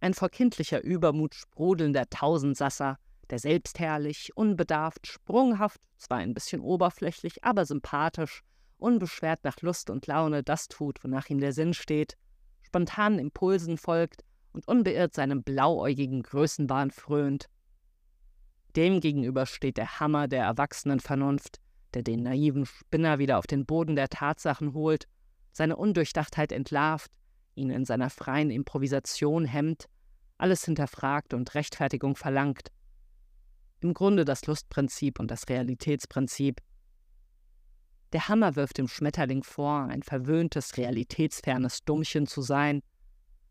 Ein 0.00 0.14
vor 0.14 0.30
kindlicher 0.30 0.82
Übermut 0.82 1.34
sprudelnder 1.34 2.08
Tausendsasser, 2.08 2.98
der 3.30 3.38
selbstherrlich, 3.38 4.30
unbedarft, 4.34 5.06
sprunghaft, 5.06 5.80
zwar 5.96 6.18
ein 6.18 6.34
bisschen 6.34 6.60
oberflächlich, 6.60 7.44
aber 7.44 7.64
sympathisch, 7.64 8.42
unbeschwert 8.78 9.44
nach 9.44 9.60
Lust 9.62 9.90
und 9.90 10.06
Laune 10.06 10.42
das 10.42 10.68
tut, 10.68 11.02
wonach 11.04 11.30
ihm 11.30 11.38
der 11.38 11.52
Sinn 11.52 11.72
steht, 11.72 12.16
spontanen 12.62 13.18
Impulsen 13.18 13.78
folgt 13.78 14.24
und 14.52 14.66
unbeirrt 14.66 15.14
seinem 15.14 15.42
blauäugigen 15.42 16.22
Größenwahn 16.22 16.90
frönt. 16.90 17.48
Demgegenüber 18.76 19.46
steht 19.46 19.76
der 19.76 20.00
Hammer 20.00 20.28
der 20.28 20.44
erwachsenen 20.44 21.00
Vernunft, 21.00 21.58
der 21.94 22.02
den 22.02 22.22
naiven 22.22 22.66
Spinner 22.66 23.18
wieder 23.18 23.38
auf 23.38 23.46
den 23.46 23.66
Boden 23.66 23.96
der 23.96 24.08
Tatsachen 24.08 24.72
holt, 24.72 25.06
seine 25.52 25.76
Undurchdachtheit 25.76 26.52
entlarvt, 26.52 27.10
ihn 27.54 27.70
in 27.70 27.84
seiner 27.84 28.08
freien 28.08 28.50
Improvisation 28.50 29.44
hemmt, 29.44 29.86
alles 30.38 30.64
hinterfragt 30.64 31.34
und 31.34 31.54
Rechtfertigung 31.54 32.16
verlangt. 32.16 32.68
Im 33.80 33.94
Grunde 33.94 34.24
das 34.24 34.46
Lustprinzip 34.46 35.20
und 35.20 35.30
das 35.30 35.48
Realitätsprinzip. 35.48 36.60
Der 38.12 38.28
Hammer 38.28 38.56
wirft 38.56 38.78
dem 38.78 38.88
Schmetterling 38.88 39.42
vor, 39.42 39.84
ein 39.84 40.02
verwöhntes, 40.02 40.76
realitätsfernes 40.76 41.84
Dummchen 41.84 42.26
zu 42.26 42.42
sein, 42.42 42.82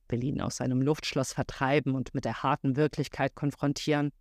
will 0.07 0.23
ihn 0.23 0.41
aus 0.41 0.57
seinem 0.57 0.81
Luftschloss 0.81 1.33
vertreiben 1.33 1.95
und 1.95 2.13
mit 2.13 2.25
der 2.25 2.43
harten 2.43 2.75
Wirklichkeit 2.75 3.35
konfrontieren. 3.35 4.11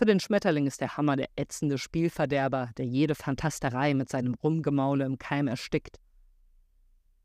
Für 0.00 0.06
den 0.06 0.18
Schmetterling 0.18 0.66
ist 0.66 0.80
der 0.80 0.96
Hammer 0.96 1.14
der 1.16 1.28
ätzende 1.36 1.76
Spielverderber, 1.76 2.70
der 2.78 2.86
jede 2.86 3.14
Fantasterei 3.14 3.92
mit 3.92 4.08
seinem 4.08 4.32
Rumgemaule 4.32 5.04
im 5.04 5.18
Keim 5.18 5.46
erstickt. 5.46 5.98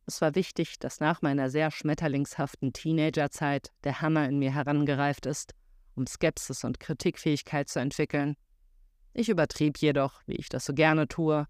Es 0.06 0.20
war 0.20 0.36
wichtig, 0.36 0.78
dass 0.80 1.00
nach 1.00 1.22
meiner 1.22 1.50
sehr 1.50 1.72
schmetterlingshaften 1.72 2.74
Teenagerzeit 2.74 3.72
der 3.86 4.02
Hammer 4.02 4.28
in 4.28 4.40
mir 4.40 4.54
herangereift 4.54 5.26
ist, 5.26 5.54
um 5.96 6.06
Skepsis 6.06 6.66
und 6.66 6.82
Kritikfähigkeit 6.82 7.70
zu 7.70 7.80
entwickeln. 7.80 8.36
Ich 9.14 9.30
übertrieb 9.30 9.78
jedoch, 9.78 10.22
wie 10.26 10.36
ich 10.36 10.50
das 10.50 10.66
so 10.66 10.74
gerne 10.74 11.08
tue, 11.08 11.48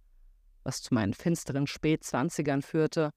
was 0.62 0.84
zu 0.84 0.94
meinen 0.94 1.16
finsteren 1.16 1.66
Spätzwanzigern 1.66 2.62
führte, 2.62 3.10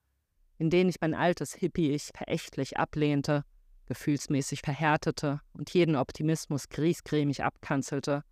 in 0.56 0.70
denen 0.70 0.88
ich 0.88 1.02
mein 1.02 1.12
altes 1.12 1.52
Hippie-Ich 1.52 2.12
verächtlich 2.14 2.78
ablehnte 2.78 3.44
gefühlsmäßig 3.88 4.60
verhärtete 4.60 5.40
und 5.52 5.74
jeden 5.74 5.96
Optimismus 5.96 6.68
griesgrämig 6.68 7.42
abkanzelte. 7.42 8.22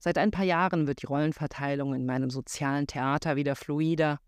Seit 0.00 0.18
ein 0.18 0.30
paar 0.30 0.44
Jahren 0.44 0.86
wird 0.86 1.02
die 1.02 1.06
Rollenverteilung 1.06 1.94
in 1.94 2.06
meinem 2.06 2.30
sozialen 2.30 2.86
Theater 2.86 3.36
wieder 3.36 3.54
fluider. 3.54 4.18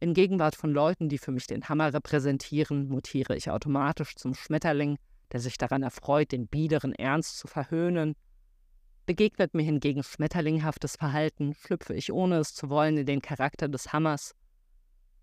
In 0.00 0.14
Gegenwart 0.14 0.56
von 0.56 0.72
Leuten, 0.72 1.08
die 1.08 1.18
für 1.18 1.32
mich 1.32 1.46
den 1.46 1.68
Hammer 1.68 1.92
repräsentieren, 1.92 2.88
mutiere 2.88 3.36
ich 3.36 3.50
automatisch 3.50 4.14
zum 4.16 4.34
Schmetterling, 4.34 4.98
der 5.32 5.40
sich 5.40 5.58
daran 5.58 5.82
erfreut, 5.82 6.32
den 6.32 6.46
biederen 6.46 6.94
Ernst 6.94 7.38
zu 7.38 7.48
verhöhnen. 7.48 8.14
Begegnet 9.06 9.54
mir 9.54 9.62
hingegen 9.62 10.02
schmetterlinghaftes 10.02 10.96
Verhalten, 10.96 11.54
schlüpfe 11.54 11.94
ich 11.94 12.12
ohne 12.12 12.38
es 12.38 12.54
zu 12.54 12.68
wollen 12.70 12.98
in 12.98 13.06
den 13.06 13.22
Charakter 13.22 13.68
des 13.68 13.92
Hammers. 13.92 14.34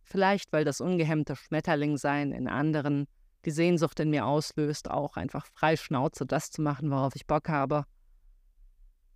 Vielleicht, 0.03 0.51
weil 0.51 0.65
das 0.65 0.81
ungehemmte 0.81 1.35
Schmetterlingsein 1.35 2.31
in 2.31 2.47
anderen 2.47 3.07
die 3.45 3.51
Sehnsucht 3.51 3.99
in 3.99 4.09
mir 4.09 4.25
auslöst, 4.25 4.89
auch 4.89 5.17
einfach 5.17 5.45
frei 5.45 5.77
Schnauze 5.77 6.25
das 6.25 6.51
zu 6.51 6.61
machen, 6.61 6.89
worauf 6.89 7.15
ich 7.15 7.27
Bock 7.27 7.49
habe. 7.49 7.85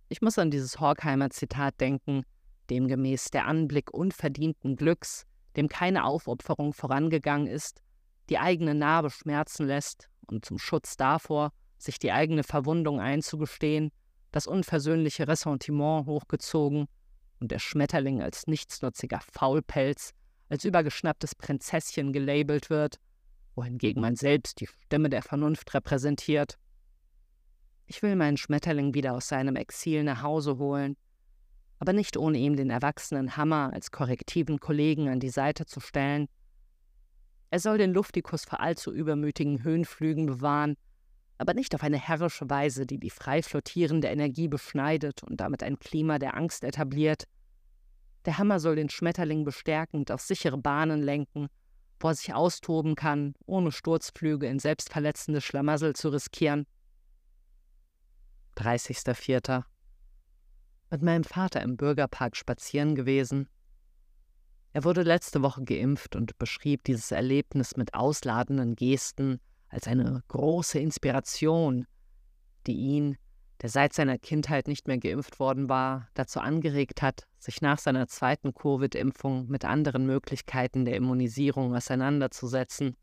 Ich 0.08 0.22
muss 0.22 0.38
an 0.38 0.50
dieses 0.50 0.80
Horkheimer 0.80 1.30
Zitat 1.30 1.80
denken, 1.80 2.24
demgemäß 2.70 3.30
der 3.30 3.46
Anblick 3.46 3.92
unverdienten 3.92 4.76
Glücks, 4.76 5.26
dem 5.56 5.68
keine 5.68 6.04
Aufopferung 6.04 6.72
vorangegangen 6.72 7.48
ist, 7.48 7.82
die 8.28 8.38
eigene 8.38 8.74
Narbe 8.74 9.10
schmerzen 9.10 9.66
lässt 9.66 10.08
und 10.28 10.44
zum 10.44 10.58
Schutz 10.58 10.96
davor, 10.96 11.52
sich 11.78 11.98
die 11.98 12.12
eigene 12.12 12.44
Verwundung 12.44 13.00
einzugestehen, 13.00 13.90
das 14.30 14.46
unversöhnliche 14.46 15.26
Ressentiment 15.26 16.06
hochgezogen 16.06 16.86
und 17.40 17.50
der 17.50 17.58
Schmetterling 17.58 18.22
als 18.22 18.46
nichtsnutziger 18.46 19.20
Faulpelz, 19.20 20.12
als 20.48 20.64
übergeschnapptes 20.64 21.34
Prinzesschen 21.34 22.12
gelabelt 22.12 22.70
wird 22.70 23.00
wohingegen 23.54 24.00
man 24.00 24.16
selbst 24.16 24.60
die 24.60 24.66
Stimme 24.66 25.08
der 25.08 25.22
Vernunft 25.22 25.72
repräsentiert. 25.74 26.58
Ich 27.86 28.02
will 28.02 28.16
meinen 28.16 28.36
Schmetterling 28.36 28.94
wieder 28.94 29.14
aus 29.14 29.28
seinem 29.28 29.56
Exil 29.56 30.04
nach 30.04 30.22
Hause 30.22 30.58
holen, 30.58 30.96
aber 31.78 31.92
nicht 31.92 32.16
ohne 32.16 32.38
ihm 32.38 32.56
den 32.56 32.70
erwachsenen 32.70 33.36
Hammer 33.36 33.72
als 33.72 33.90
korrektiven 33.90 34.60
Kollegen 34.60 35.08
an 35.08 35.20
die 35.20 35.30
Seite 35.30 35.66
zu 35.66 35.80
stellen. 35.80 36.28
Er 37.50 37.58
soll 37.58 37.78
den 37.78 37.92
Luftikus 37.92 38.44
vor 38.44 38.60
allzu 38.60 38.92
übermütigen 38.92 39.64
Höhenflügen 39.64 40.26
bewahren, 40.26 40.76
aber 41.38 41.54
nicht 41.54 41.74
auf 41.74 41.82
eine 41.82 41.98
herrische 41.98 42.48
Weise, 42.48 42.86
die 42.86 42.98
die 42.98 43.10
frei 43.10 43.42
flottierende 43.42 44.08
Energie 44.08 44.46
beschneidet 44.46 45.22
und 45.22 45.40
damit 45.40 45.62
ein 45.62 45.78
Klima 45.78 46.18
der 46.18 46.36
Angst 46.36 46.62
etabliert. 46.62 47.24
Der 48.26 48.38
Hammer 48.38 48.60
soll 48.60 48.76
den 48.76 48.90
Schmetterling 48.90 49.44
bestärkend 49.44 50.12
auf 50.12 50.20
sichere 50.20 50.58
Bahnen 50.58 51.02
lenken 51.02 51.48
wo 52.00 52.08
er 52.08 52.14
sich 52.14 52.34
austoben 52.34 52.96
kann, 52.96 53.34
ohne 53.46 53.70
Sturzflüge 53.70 54.46
in 54.46 54.58
selbstverletzende 54.58 55.40
Schlamassel 55.40 55.94
zu 55.94 56.08
riskieren. 56.08 56.66
30.04. 58.56 59.64
Mit 60.90 61.02
meinem 61.02 61.24
Vater 61.24 61.62
im 61.62 61.76
Bürgerpark 61.76 62.36
spazieren 62.36 62.94
gewesen. 62.94 63.48
Er 64.72 64.84
wurde 64.84 65.02
letzte 65.02 65.42
Woche 65.42 65.62
geimpft 65.62 66.16
und 66.16 66.38
beschrieb 66.38 66.84
dieses 66.84 67.10
Erlebnis 67.10 67.76
mit 67.76 67.94
ausladenden 67.94 68.76
Gesten 68.76 69.40
als 69.68 69.86
eine 69.86 70.22
große 70.28 70.78
Inspiration, 70.78 71.86
die 72.66 72.76
ihn 72.76 73.16
der 73.62 73.68
seit 73.68 73.92
seiner 73.92 74.18
Kindheit 74.18 74.68
nicht 74.68 74.88
mehr 74.88 74.98
geimpft 74.98 75.38
worden 75.38 75.68
war, 75.68 76.08
dazu 76.14 76.40
angeregt 76.40 77.02
hat, 77.02 77.26
sich 77.38 77.60
nach 77.60 77.78
seiner 77.78 78.08
zweiten 78.08 78.54
Covid-Impfung 78.54 79.48
mit 79.48 79.64
anderen 79.64 80.06
Möglichkeiten 80.06 80.84
der 80.84 80.96
Immunisierung 80.96 81.74
auseinanderzusetzen. 81.76 82.96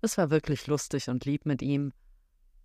Es 0.00 0.16
war 0.16 0.30
wirklich 0.30 0.66
lustig 0.68 1.08
und 1.08 1.24
lieb 1.24 1.44
mit 1.44 1.62
ihm, 1.62 1.92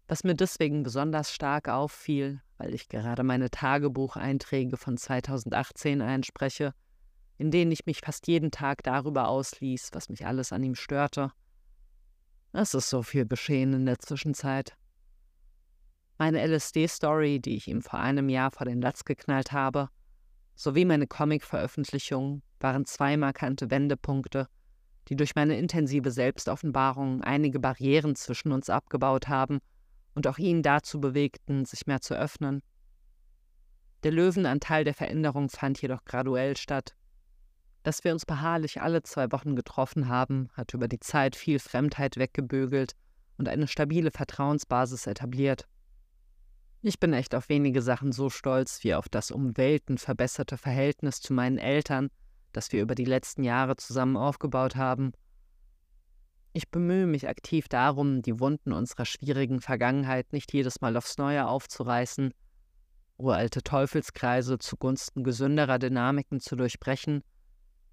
was 0.07 0.23
mir 0.23 0.35
deswegen 0.35 0.83
besonders 0.83 1.33
stark 1.33 1.67
auffiel, 1.67 2.41
weil 2.57 2.75
ich 2.75 2.89
gerade 2.89 3.23
meine 3.23 3.49
Tagebucheinträge 3.49 4.77
von 4.77 4.97
2018 4.97 6.01
einspreche, 6.01 6.73
in 7.37 7.49
denen 7.49 7.71
ich 7.71 7.87
mich 7.87 8.01
fast 8.01 8.27
jeden 8.27 8.51
Tag 8.51 8.83
darüber 8.83 9.29
ausließ, 9.29 9.89
was 9.93 10.09
mich 10.09 10.27
alles 10.27 10.51
an 10.51 10.63
ihm 10.63 10.75
störte. 10.75 11.31
Es 12.51 12.73
ist 12.75 12.89
so 12.89 13.01
viel 13.01 13.25
geschehen 13.25 13.73
in 13.73 13.85
der 13.85 13.97
Zwischenzeit. 13.97 14.75
Meine 16.21 16.45
LSD-Story, 16.45 17.39
die 17.39 17.55
ich 17.55 17.67
ihm 17.67 17.81
vor 17.81 17.99
einem 17.99 18.29
Jahr 18.29 18.51
vor 18.51 18.67
den 18.67 18.79
Latz 18.79 19.05
geknallt 19.05 19.53
habe, 19.53 19.89
sowie 20.53 20.85
meine 20.85 21.07
Comic-Veröffentlichung 21.07 22.43
waren 22.59 22.85
zwei 22.85 23.17
markante 23.17 23.71
Wendepunkte, 23.71 24.47
die 25.07 25.15
durch 25.15 25.33
meine 25.33 25.57
intensive 25.57 26.11
Selbstoffenbarung 26.11 27.23
einige 27.23 27.59
Barrieren 27.59 28.15
zwischen 28.15 28.51
uns 28.51 28.69
abgebaut 28.69 29.29
haben 29.29 29.61
und 30.13 30.27
auch 30.27 30.37
ihn 30.37 30.61
dazu 30.61 31.01
bewegten, 31.01 31.65
sich 31.65 31.87
mehr 31.87 32.01
zu 32.01 32.13
öffnen. 32.13 32.61
Der 34.03 34.11
Löwenanteil 34.11 34.83
der 34.83 34.93
Veränderung 34.93 35.49
fand 35.49 35.81
jedoch 35.81 36.05
graduell 36.05 36.55
statt. 36.55 36.93
Dass 37.81 38.03
wir 38.03 38.13
uns 38.13 38.27
beharrlich 38.27 38.79
alle 38.79 39.01
zwei 39.01 39.31
Wochen 39.31 39.55
getroffen 39.55 40.07
haben, 40.07 40.49
hat 40.53 40.75
über 40.75 40.87
die 40.87 40.99
Zeit 40.99 41.35
viel 41.35 41.57
Fremdheit 41.57 42.17
weggebügelt 42.17 42.93
und 43.39 43.49
eine 43.49 43.65
stabile 43.65 44.11
Vertrauensbasis 44.11 45.07
etabliert. 45.07 45.67
Ich 46.83 46.99
bin 46.99 47.13
echt 47.13 47.35
auf 47.35 47.47
wenige 47.47 47.83
Sachen 47.83 48.11
so 48.11 48.31
stolz 48.31 48.83
wie 48.83 48.95
auf 48.95 49.07
das 49.07 49.29
um 49.29 49.55
Welten 49.55 49.99
verbesserte 49.99 50.57
Verhältnis 50.57 51.21
zu 51.21 51.31
meinen 51.31 51.59
Eltern, 51.59 52.09
das 52.53 52.71
wir 52.71 52.81
über 52.81 52.95
die 52.95 53.05
letzten 53.05 53.43
Jahre 53.43 53.75
zusammen 53.75 54.17
aufgebaut 54.17 54.75
haben. 54.75 55.11
Ich 56.53 56.69
bemühe 56.69 57.05
mich 57.05 57.29
aktiv 57.29 57.69
darum, 57.69 58.23
die 58.23 58.39
Wunden 58.39 58.73
unserer 58.73 59.05
schwierigen 59.05 59.61
Vergangenheit 59.61 60.33
nicht 60.33 60.51
jedes 60.53 60.81
Mal 60.81 60.97
aufs 60.97 61.19
Neue 61.19 61.47
aufzureißen, 61.47 62.33
uralte 63.17 63.61
Teufelskreise 63.61 64.57
zugunsten 64.57 65.23
gesünderer 65.23 65.77
Dynamiken 65.77 66.39
zu 66.39 66.55
durchbrechen 66.55 67.21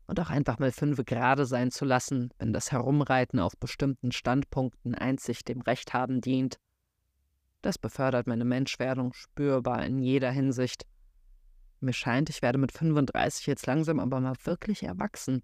und 0.07 0.19
auch 0.19 0.31
einfach 0.31 0.59
mal 0.59 0.73
fünfe 0.73 1.05
gerade 1.05 1.45
sein 1.45 1.71
zu 1.71 1.85
lassen, 1.85 2.31
wenn 2.39 2.55
das 2.55 2.73
Herumreiten 2.73 3.39
auf 3.39 3.57
bestimmten 3.59 4.13
Standpunkten 4.13 4.95
einzig 4.95 5.45
dem 5.45 5.61
Recht 5.61 5.93
haben 5.93 6.23
dient. 6.23 6.59
Das 7.69 7.77
befördert 7.77 8.27
meine 8.27 8.47
Menschwerdung 8.47 9.13
spürbar 9.13 9.85
in 9.85 9.99
jeder 9.99 10.31
Hinsicht. 10.31 10.87
Mir 11.81 11.93
scheint, 11.93 12.31
ich 12.31 12.41
werde 12.41 12.57
mit 12.57 12.73
35 12.73 13.47
jetzt 13.47 13.67
langsam 13.67 14.01
aber 14.01 14.21
mal 14.21 14.37
wirklich 14.45 14.85
erwachsen. 14.85 15.43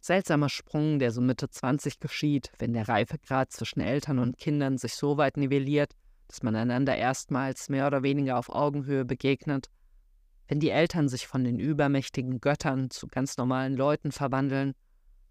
Seltsamer 0.00 0.48
Sprung, 0.48 0.98
der 0.98 1.10
so 1.10 1.20
Mitte 1.20 1.50
20 1.50 2.00
geschieht, 2.00 2.50
wenn 2.58 2.72
der 2.72 2.88
Reifegrad 2.88 3.52
zwischen 3.52 3.80
Eltern 3.80 4.18
und 4.18 4.38
Kindern 4.38 4.78
sich 4.78 4.94
so 4.94 5.18
weit 5.18 5.36
nivelliert, 5.36 5.92
dass 6.28 6.42
man 6.42 6.56
einander 6.56 6.96
erstmals 6.96 7.68
mehr 7.68 7.86
oder 7.86 8.02
weniger 8.02 8.38
auf 8.38 8.48
Augenhöhe 8.48 9.04
begegnet, 9.04 9.68
wenn 10.48 10.60
die 10.60 10.70
Eltern 10.70 11.10
sich 11.10 11.26
von 11.26 11.44
den 11.44 11.58
übermächtigen 11.58 12.40
Göttern 12.40 12.88
zu 12.88 13.06
ganz 13.06 13.36
normalen 13.36 13.76
Leuten 13.76 14.12
verwandeln 14.12 14.72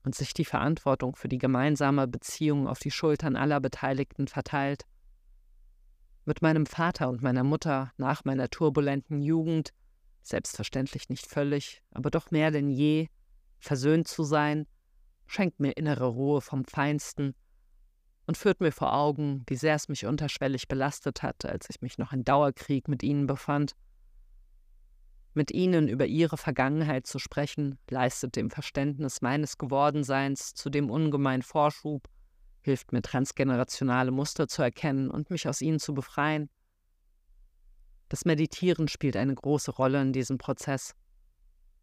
und 0.03 0.13
sich 0.13 0.35
die 0.35 0.45
Verantwortung 0.45 1.15
für 1.15 1.27
die 1.27 1.39
gemeinsame 1.39 2.07
Beziehung 2.07 2.67
auf 2.67 2.77
die 2.77 2.91
Schultern 2.91 3.35
aller 3.35 3.59
Beteiligten 3.59 4.27
verteilt. 4.27 4.85
Mit 6.25 6.41
meinem 6.41 6.65
Vater 6.65 7.09
und 7.09 7.21
meiner 7.21 7.43
Mutter 7.43 7.91
nach 7.97 8.25
meiner 8.25 8.49
turbulenten 8.49 9.21
Jugend, 9.21 9.73
selbstverständlich 10.23 11.07
nicht 11.09 11.27
völlig, 11.27 11.83
aber 11.91 12.09
doch 12.09 12.31
mehr 12.31 12.49
denn 12.49 12.69
je, 12.69 13.09
versöhnt 13.59 14.07
zu 14.07 14.23
sein, 14.23 14.65
schenkt 15.27 15.59
mir 15.59 15.77
innere 15.77 16.07
Ruhe 16.07 16.41
vom 16.41 16.65
Feinsten 16.65 17.35
und 18.25 18.37
führt 18.37 18.59
mir 18.59 18.71
vor 18.71 18.93
Augen, 18.93 19.43
wie 19.47 19.55
sehr 19.55 19.75
es 19.75 19.87
mich 19.87 20.07
unterschwellig 20.07 20.67
belastet 20.67 21.21
hat, 21.21 21.45
als 21.45 21.69
ich 21.69 21.81
mich 21.81 21.99
noch 21.99 22.11
in 22.11 22.23
Dauerkrieg 22.23 22.87
mit 22.87 23.03
ihnen 23.03 23.27
befand. 23.27 23.75
Mit 25.35 25.51
ihnen 25.51 25.87
über 25.87 26.07
ihre 26.07 26.37
Vergangenheit 26.37 27.05
zu 27.05 27.19
sprechen, 27.19 27.77
leistet 27.89 28.35
dem 28.35 28.49
Verständnis 28.49 29.21
meines 29.21 29.57
Gewordenseins 29.57 30.55
zudem 30.55 30.89
ungemein 30.89 31.43
Vorschub, 31.43 32.09
hilft 32.65 32.91
mir 32.91 33.01
transgenerationale 33.01 34.11
Muster 34.11 34.47
zu 34.47 34.61
erkennen 34.61 35.09
und 35.09 35.29
mich 35.29 35.47
aus 35.47 35.61
ihnen 35.61 35.79
zu 35.79 35.93
befreien. 35.93 36.49
Das 38.09 38.25
Meditieren 38.25 38.87
spielt 38.87 39.15
eine 39.15 39.35
große 39.35 39.71
Rolle 39.71 40.01
in 40.01 40.13
diesem 40.13 40.37
Prozess. 40.37 40.95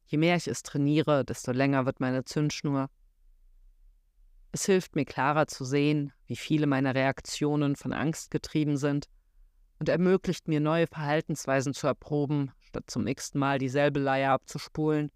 Je 0.05 0.19
mehr 0.19 0.37
ich 0.37 0.49
es 0.49 0.63
trainiere, 0.63 1.25
desto 1.25 1.53
länger 1.53 1.87
wird 1.87 2.01
meine 2.01 2.25
Zündschnur, 2.25 2.91
es 4.55 4.67
hilft 4.67 4.97
mir 4.97 5.07
klarer 5.07 5.47
zu 5.47 5.65
sehen, 5.65 6.13
wie 6.27 6.37
viele 6.37 6.67
meiner 6.67 6.95
Reaktionen 6.95 7.75
von 7.75 7.95
Angst 7.95 8.31
getrieben 8.31 8.77
sind 8.77 9.07
und 9.79 9.89
ermöglicht 9.89 10.47
mir 10.47 10.61
neue 10.61 10.87
Verhaltensweisen 10.89 11.73
zu 11.73 11.87
erproben, 11.87 12.53
statt 12.61 12.85
zum 12.89 13.07
x 13.07 13.35
Mal 13.35 13.59
dieselbe 13.59 13.99
Leier 13.99 14.33
abzuspulen. 14.33 15.11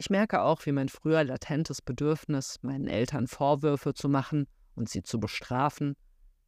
Ich 0.00 0.10
merke 0.10 0.42
auch, 0.42 0.64
wie 0.64 0.70
mein 0.70 0.88
früher 0.88 1.24
latentes 1.24 1.82
Bedürfnis, 1.82 2.58
meinen 2.62 2.86
Eltern 2.86 3.26
Vorwürfe 3.26 3.94
zu 3.94 4.08
machen 4.08 4.46
und 4.76 4.88
sie 4.88 5.02
zu 5.02 5.18
bestrafen, 5.18 5.96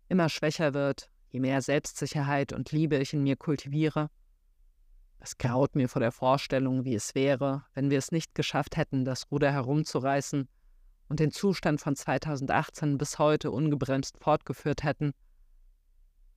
immer 0.09 0.29
schwächer 0.29 0.73
wird, 0.73 1.11
je 1.31 1.41
mehr 1.41 1.61
Selbstsicherheit 1.61 2.53
und 2.53 2.71
Liebe 2.71 2.97
ich 2.99 3.13
in 3.13 3.25
mir 3.25 3.35
kultiviere. 3.35 4.09
Es 5.19 5.37
graut 5.37 5.75
mir 5.75 5.89
vor 5.89 6.01
der 6.01 6.13
Vorstellung, 6.13 6.85
wie 6.85 6.95
es 6.95 7.17
wäre, 7.17 7.65
wenn 7.75 7.91
wir 7.91 7.99
es 7.99 8.13
nicht 8.13 8.37
geschafft 8.37 8.77
hätten, 8.77 9.05
das 9.05 9.31
Ruder 9.33 9.51
herumzureißen 9.51 10.49
und 11.09 11.21
den 11.21 11.33
Zustand 11.33 11.81
von 11.81 11.97
2018 11.97 12.99
bis 12.99 13.19
heute 13.19 13.51
ungebremst 13.51 14.17
fortgeführt 14.21 14.85
hätten. 14.85 15.13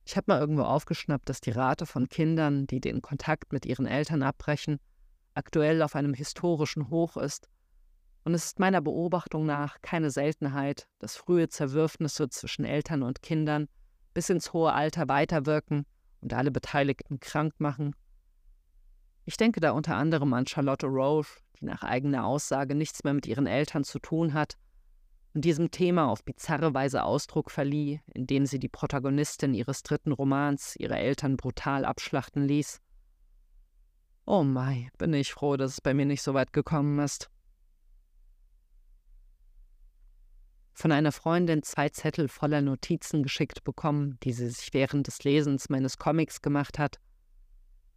Ich 0.04 0.16
habe 0.16 0.24
mal 0.28 0.40
irgendwo 0.40 0.64
aufgeschnappt, 0.64 1.28
dass 1.28 1.40
die 1.40 1.52
Rate 1.52 1.86
von 1.86 2.08
Kindern, 2.08 2.66
die 2.66 2.80
den 2.80 3.00
Kontakt 3.02 3.52
mit 3.52 3.66
ihren 3.66 3.86
Eltern 3.86 4.24
abbrechen, 4.24 4.80
aktuell 5.34 5.82
auf 5.82 5.94
einem 5.94 6.14
historischen 6.14 6.90
Hoch 6.90 7.16
ist. 7.16 7.48
Und 8.24 8.34
es 8.34 8.46
ist 8.46 8.58
meiner 8.58 8.80
Beobachtung 8.80 9.44
nach 9.44 9.80
keine 9.82 10.10
Seltenheit, 10.10 10.88
dass 10.98 11.16
frühe 11.16 11.48
Zerwürfnisse 11.48 12.28
zwischen 12.28 12.64
Eltern 12.64 13.02
und 13.02 13.22
Kindern 13.22 13.68
bis 14.14 14.30
ins 14.30 14.52
hohe 14.52 14.72
Alter 14.72 15.08
weiterwirken 15.08 15.84
und 16.20 16.32
alle 16.32 16.50
Beteiligten 16.50 17.20
krank 17.20 17.54
machen. 17.58 17.94
Ich 19.26 19.36
denke 19.36 19.60
da 19.60 19.72
unter 19.72 19.96
anderem 19.96 20.32
an 20.32 20.46
Charlotte 20.46 20.86
Roche, 20.86 21.40
die 21.60 21.66
nach 21.66 21.82
eigener 21.82 22.24
Aussage 22.24 22.74
nichts 22.74 23.04
mehr 23.04 23.14
mit 23.14 23.26
ihren 23.26 23.46
Eltern 23.46 23.84
zu 23.84 23.98
tun 23.98 24.34
hat 24.34 24.56
und 25.34 25.44
diesem 25.44 25.70
Thema 25.70 26.06
auf 26.08 26.24
bizarre 26.24 26.72
Weise 26.74 27.02
Ausdruck 27.02 27.50
verlieh, 27.50 28.00
indem 28.14 28.46
sie 28.46 28.60
die 28.60 28.68
Protagonistin 28.68 29.52
ihres 29.52 29.82
dritten 29.82 30.12
Romans 30.12 30.76
ihre 30.76 30.96
Eltern 30.96 31.36
brutal 31.36 31.84
abschlachten 31.84 32.46
ließ. 32.46 32.80
Oh 34.26 34.42
Mai, 34.42 34.90
bin 34.96 35.12
ich 35.12 35.32
froh, 35.32 35.56
dass 35.56 35.72
es 35.72 35.80
bei 35.82 35.92
mir 35.92 36.06
nicht 36.06 36.22
so 36.22 36.32
weit 36.32 36.52
gekommen 36.54 36.98
ist. 36.98 37.30
Von 40.72 40.92
einer 40.92 41.12
Freundin 41.12 41.62
zwei 41.62 41.90
Zettel 41.90 42.28
voller 42.28 42.62
Notizen 42.62 43.22
geschickt 43.22 43.64
bekommen, 43.64 44.18
die 44.22 44.32
sie 44.32 44.48
sich 44.48 44.72
während 44.72 45.06
des 45.06 45.22
Lesens 45.24 45.68
meines 45.68 45.98
Comics 45.98 46.40
gemacht 46.40 46.78
hat. 46.78 47.00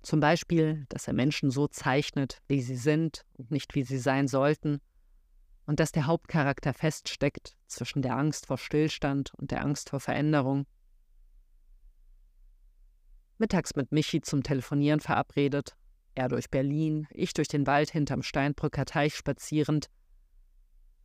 Zum 0.04 0.20
Beispiel, 0.20 0.86
dass 0.90 1.08
er 1.08 1.14
Menschen 1.14 1.50
so 1.50 1.68
zeichnet, 1.68 2.42
wie 2.48 2.62
sie 2.62 2.76
sind 2.76 3.26
und 3.34 3.50
nicht 3.50 3.74
wie 3.74 3.84
sie 3.84 3.98
sein 3.98 4.28
sollten, 4.28 4.80
und 5.66 5.80
dass 5.80 5.92
der 5.92 6.08
Hauptcharakter 6.08 6.74
feststeckt 6.74 7.58
zwischen 7.68 8.02
der 8.02 8.16
Angst 8.16 8.46
vor 8.46 8.58
Stillstand 8.58 9.34
und 9.36 9.52
der 9.52 9.64
Angst 9.64 9.90
vor 9.90 10.00
Veränderung. 10.00 10.66
Mittags 13.38 13.76
mit 13.76 13.92
Michi 13.92 14.22
zum 14.22 14.44
Telefonieren 14.44 15.00
verabredet, 15.00 15.76
er 16.18 16.30
durch 16.30 16.50
Berlin, 16.50 17.08
ich 17.12 17.34
durch 17.34 17.48
den 17.48 17.68
Wald 17.68 17.92
hinterm 17.92 18.24
Steinbrücker 18.24 18.86
Teich 18.86 19.16
spazierend. 19.16 19.90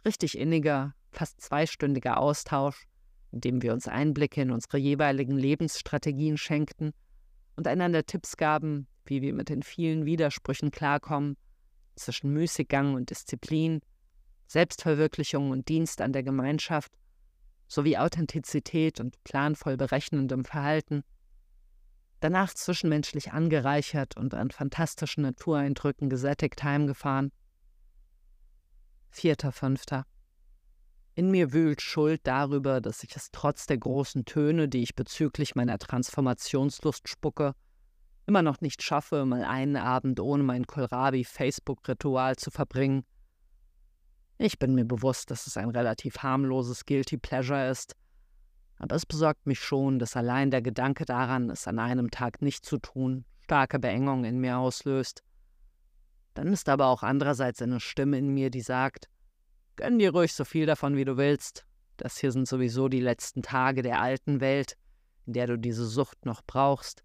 Richtig 0.04 0.36
inniger, 0.38 0.94
fast 1.10 1.40
zweistündiger 1.40 2.18
Austausch, 2.18 2.86
in 3.30 3.40
dem 3.40 3.62
wir 3.62 3.72
uns 3.72 3.88
Einblicke 3.88 4.42
in 4.42 4.50
unsere 4.50 4.78
jeweiligen 4.78 5.36
Lebensstrategien 5.36 6.36
schenkten 6.36 6.92
und 7.56 7.66
einander 7.66 8.04
Tipps 8.04 8.36
gaben, 8.36 8.88
wie 9.04 9.22
wir 9.22 9.34
mit 9.34 9.48
den 9.48 9.62
vielen 9.62 10.06
Widersprüchen 10.06 10.70
klarkommen, 10.70 11.36
zwischen 11.94 12.32
Müßiggang 12.32 12.94
und 12.94 13.10
Disziplin, 13.10 13.80
Selbstverwirklichung 14.46 15.50
und 15.50 15.68
Dienst 15.68 16.00
an 16.00 16.12
der 16.12 16.22
Gemeinschaft 16.22 16.92
sowie 17.68 17.96
Authentizität 17.96 19.00
und 19.00 19.22
planvoll 19.24 19.76
berechnendem 19.76 20.44
Verhalten, 20.44 21.04
danach 22.22 22.54
zwischenmenschlich 22.54 23.32
angereichert 23.32 24.16
und 24.16 24.34
an 24.34 24.50
fantastischen 24.50 25.22
Natureindrücken 25.22 26.08
gesättigt 26.08 26.62
heimgefahren. 26.62 27.32
Vierter, 29.10 29.52
fünfter. 29.52 30.04
In 31.14 31.30
mir 31.30 31.52
wühlt 31.52 31.82
Schuld 31.82 32.22
darüber, 32.24 32.80
dass 32.80 33.02
ich 33.02 33.14
es 33.14 33.30
trotz 33.32 33.66
der 33.66 33.76
großen 33.76 34.24
Töne, 34.24 34.68
die 34.68 34.82
ich 34.82 34.94
bezüglich 34.94 35.54
meiner 35.54 35.78
Transformationslust 35.78 37.08
spucke, 37.08 37.54
immer 38.26 38.40
noch 38.40 38.60
nicht 38.60 38.82
schaffe, 38.82 39.26
mal 39.26 39.44
einen 39.44 39.76
Abend 39.76 40.20
ohne 40.20 40.42
mein 40.42 40.66
Kohlrabi-Facebook-Ritual 40.66 42.36
zu 42.36 42.50
verbringen 42.50 43.04
ich 44.44 44.58
bin 44.58 44.74
mir 44.74 44.84
bewusst, 44.84 45.30
dass 45.30 45.46
es 45.46 45.56
ein 45.56 45.70
relativ 45.70 46.18
harmloses 46.18 46.84
Guilty 46.84 47.16
Pleasure 47.16 47.70
ist, 47.70 47.94
aber 48.82 48.96
es 48.96 49.06
besorgt 49.06 49.46
mich 49.46 49.60
schon, 49.60 49.98
dass 49.98 50.16
allein 50.16 50.50
der 50.50 50.60
Gedanke 50.60 51.06
daran, 51.06 51.48
es 51.48 51.66
an 51.66 51.78
einem 51.78 52.10
Tag 52.10 52.42
nicht 52.42 52.66
zu 52.66 52.76
tun, 52.76 53.24
starke 53.44 53.78
Beengung 53.78 54.24
in 54.24 54.38
mir 54.38 54.58
auslöst. 54.58 55.22
Dann 56.34 56.48
ist 56.48 56.68
aber 56.68 56.88
auch 56.88 57.02
andererseits 57.02 57.62
eine 57.62 57.80
Stimme 57.80 58.18
in 58.18 58.28
mir, 58.28 58.50
die 58.50 58.60
sagt, 58.60 59.08
gönn 59.76 59.98
dir 59.98 60.12
ruhig 60.12 60.34
so 60.34 60.44
viel 60.44 60.66
davon, 60.66 60.96
wie 60.96 61.04
du 61.04 61.16
willst. 61.16 61.64
Das 61.96 62.18
hier 62.18 62.32
sind 62.32 62.46
sowieso 62.46 62.88
die 62.88 63.00
letzten 63.00 63.42
Tage 63.42 63.80
der 63.80 64.00
alten 64.00 64.40
Welt, 64.40 64.76
in 65.26 65.32
der 65.32 65.46
du 65.46 65.56
diese 65.56 65.86
Sucht 65.86 66.26
noch 66.26 66.42
brauchst. 66.46 67.02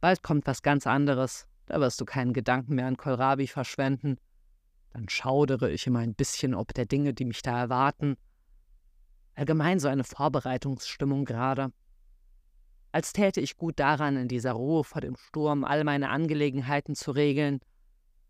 Bald 0.00 0.22
kommt 0.22 0.46
was 0.46 0.62
ganz 0.62 0.86
anderes, 0.86 1.46
da 1.66 1.80
wirst 1.80 2.00
du 2.00 2.06
keinen 2.06 2.32
Gedanken 2.32 2.74
mehr 2.74 2.86
an 2.86 2.96
Kohlrabi 2.96 3.46
verschwenden 3.46 4.18
dann 4.92 5.08
schaudere 5.08 5.70
ich 5.70 5.86
immer 5.86 6.00
ein 6.00 6.14
bisschen 6.14 6.54
ob 6.54 6.74
der 6.74 6.86
Dinge, 6.86 7.14
die 7.14 7.24
mich 7.24 7.42
da 7.42 7.58
erwarten. 7.58 8.16
Allgemein 9.34 9.78
so 9.78 9.88
eine 9.88 10.04
Vorbereitungsstimmung 10.04 11.24
gerade. 11.24 11.72
Als 12.92 13.12
täte 13.12 13.40
ich 13.40 13.56
gut 13.56 13.78
daran, 13.78 14.16
in 14.16 14.28
dieser 14.28 14.52
Ruhe 14.52 14.84
vor 14.84 15.00
dem 15.00 15.16
Sturm 15.16 15.64
all 15.64 15.84
meine 15.84 16.10
Angelegenheiten 16.10 16.94
zu 16.94 17.12
regeln, 17.12 17.60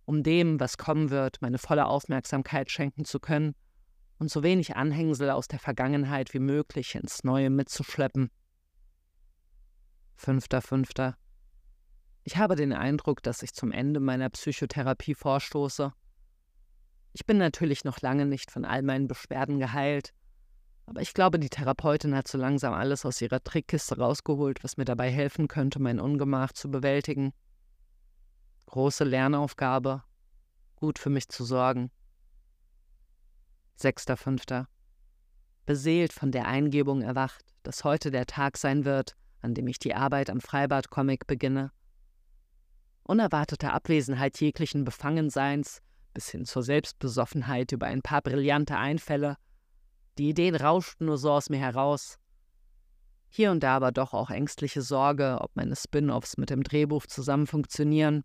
um 0.05 0.23
dem, 0.23 0.61
was 0.61 0.77
kommen 0.77 1.11
wird, 1.11 1.41
meine 1.41 1.59
volle 1.59 1.87
Aufmerksamkeit 1.87 2.71
schenken 2.71 3.05
zu 3.05 3.21
können 3.21 3.55
und 4.19 4.31
so 4.31 4.43
wenig 4.43 4.77
Anhängsel 4.77 5.31
aus 5.31 5.49
der 5.49 5.59
Vergangenheit 5.59 6.35
wie 6.35 6.41
möglich 6.41 6.95
ins 6.95 7.25
Neue 7.25 7.49
mitzuschleppen. 7.49 8.31
Fünfter, 10.17 10.61
fünfter. 10.61 11.17
Ich 12.25 12.37
habe 12.37 12.55
den 12.55 12.75
Eindruck, 12.75 13.23
dass 13.23 13.43
ich 13.43 13.55
zum 13.55 13.73
Ende 13.73 13.99
meiner 13.99 14.29
Psychotherapie 14.29 15.15
vorstoße 15.15 15.95
ich 17.13 17.27
bin 17.27 17.39
natürlich 17.39 17.85
noch 17.85 18.01
lange 18.01 18.27
nicht 18.27 18.51
von 18.51 18.65
all 18.65 18.83
meinen 18.83 19.09
Beschwerden 19.09 19.59
geheilt, 19.59 20.13
aber 20.91 21.03
ich 21.03 21.15
glaube, 21.15 21.39
die 21.39 21.49
Therapeutin 21.49 22.17
hat 22.17 22.27
so 22.27 22.37
langsam 22.37 22.75
alles 22.75 23.07
aus 23.07 23.23
ihrer 23.23 23.41
Trickkiste 23.45 23.99
rausgeholt, 23.99 24.65
was 24.65 24.77
mir 24.77 24.85
dabei 24.85 25.09
helfen 25.09 25.47
könnte, 25.47 25.81
mein 25.81 26.01
Ungemach 26.01 26.51
zu 26.51 26.69
bewältigen. 26.69 27.33
Große 28.67 29.05
Lernaufgabe, 29.05 30.03
gut 30.75 30.99
für 30.99 31.09
mich 31.09 31.29
zu 31.29 31.45
sorgen. 31.45 31.93
6.5. 33.79 34.67
Beseelt 35.65 36.13
von 36.13 36.33
der 36.33 36.49
Eingebung 36.49 37.03
erwacht, 37.03 37.45
dass 37.63 37.85
heute 37.85 38.11
der 38.11 38.27
Tag 38.27 38.57
sein 38.57 38.85
wird, 38.85 39.15
an 39.43 39.55
dem 39.55 39.69
ich 39.69 39.79
die 39.79 39.95
Arbeit 39.95 40.29
am 40.29 40.41
Freibad-Comic 40.41 41.29
beginne. 41.29 41.71
Unerwartete 43.05 43.73
Abwesenheit 43.73 44.41
jeglichen 44.41 44.83
Befangenseins 44.83 45.83
bis 46.15 46.31
hin 46.31 46.47
zur 46.47 46.65
Selbstbesoffenheit 46.65 47.71
über 47.71 47.87
ein 47.87 48.03
paar 48.03 48.23
brillante 48.23 48.77
Einfälle. 48.77 49.37
Die 50.19 50.29
Ideen 50.29 50.55
rauschten 50.55 51.07
nur 51.07 51.19
so 51.19 51.33
aus 51.33 51.51
mir 51.51 51.59
heraus. 51.59 52.19
Hier 53.29 53.53
und 53.53 53.63
da 53.63 53.77
aber 53.77 53.93
doch 53.93 54.13
auch 54.13 54.31
ängstliche 54.31 54.83
Sorge, 54.83 55.39
ob 55.41 55.55
meine 55.55 55.77
Spin-offs 55.77 56.37
mit 56.37 56.51
dem 56.51 56.63
Drehbuch 56.63 57.07
zusammen 57.07 57.47
funktionieren. 57.47 58.25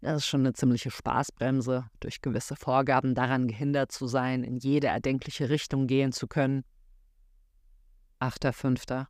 Das 0.00 0.18
ist 0.18 0.26
schon 0.26 0.40
eine 0.40 0.52
ziemliche 0.52 0.90
Spaßbremse, 0.90 1.86
durch 1.98 2.22
gewisse 2.22 2.54
Vorgaben 2.54 3.14
daran 3.14 3.48
gehindert 3.48 3.90
zu 3.90 4.06
sein, 4.06 4.44
in 4.44 4.56
jede 4.56 4.86
erdenkliche 4.86 5.48
Richtung 5.48 5.88
gehen 5.88 6.12
zu 6.12 6.28
können. 6.28 6.64
8.5. 8.20 9.06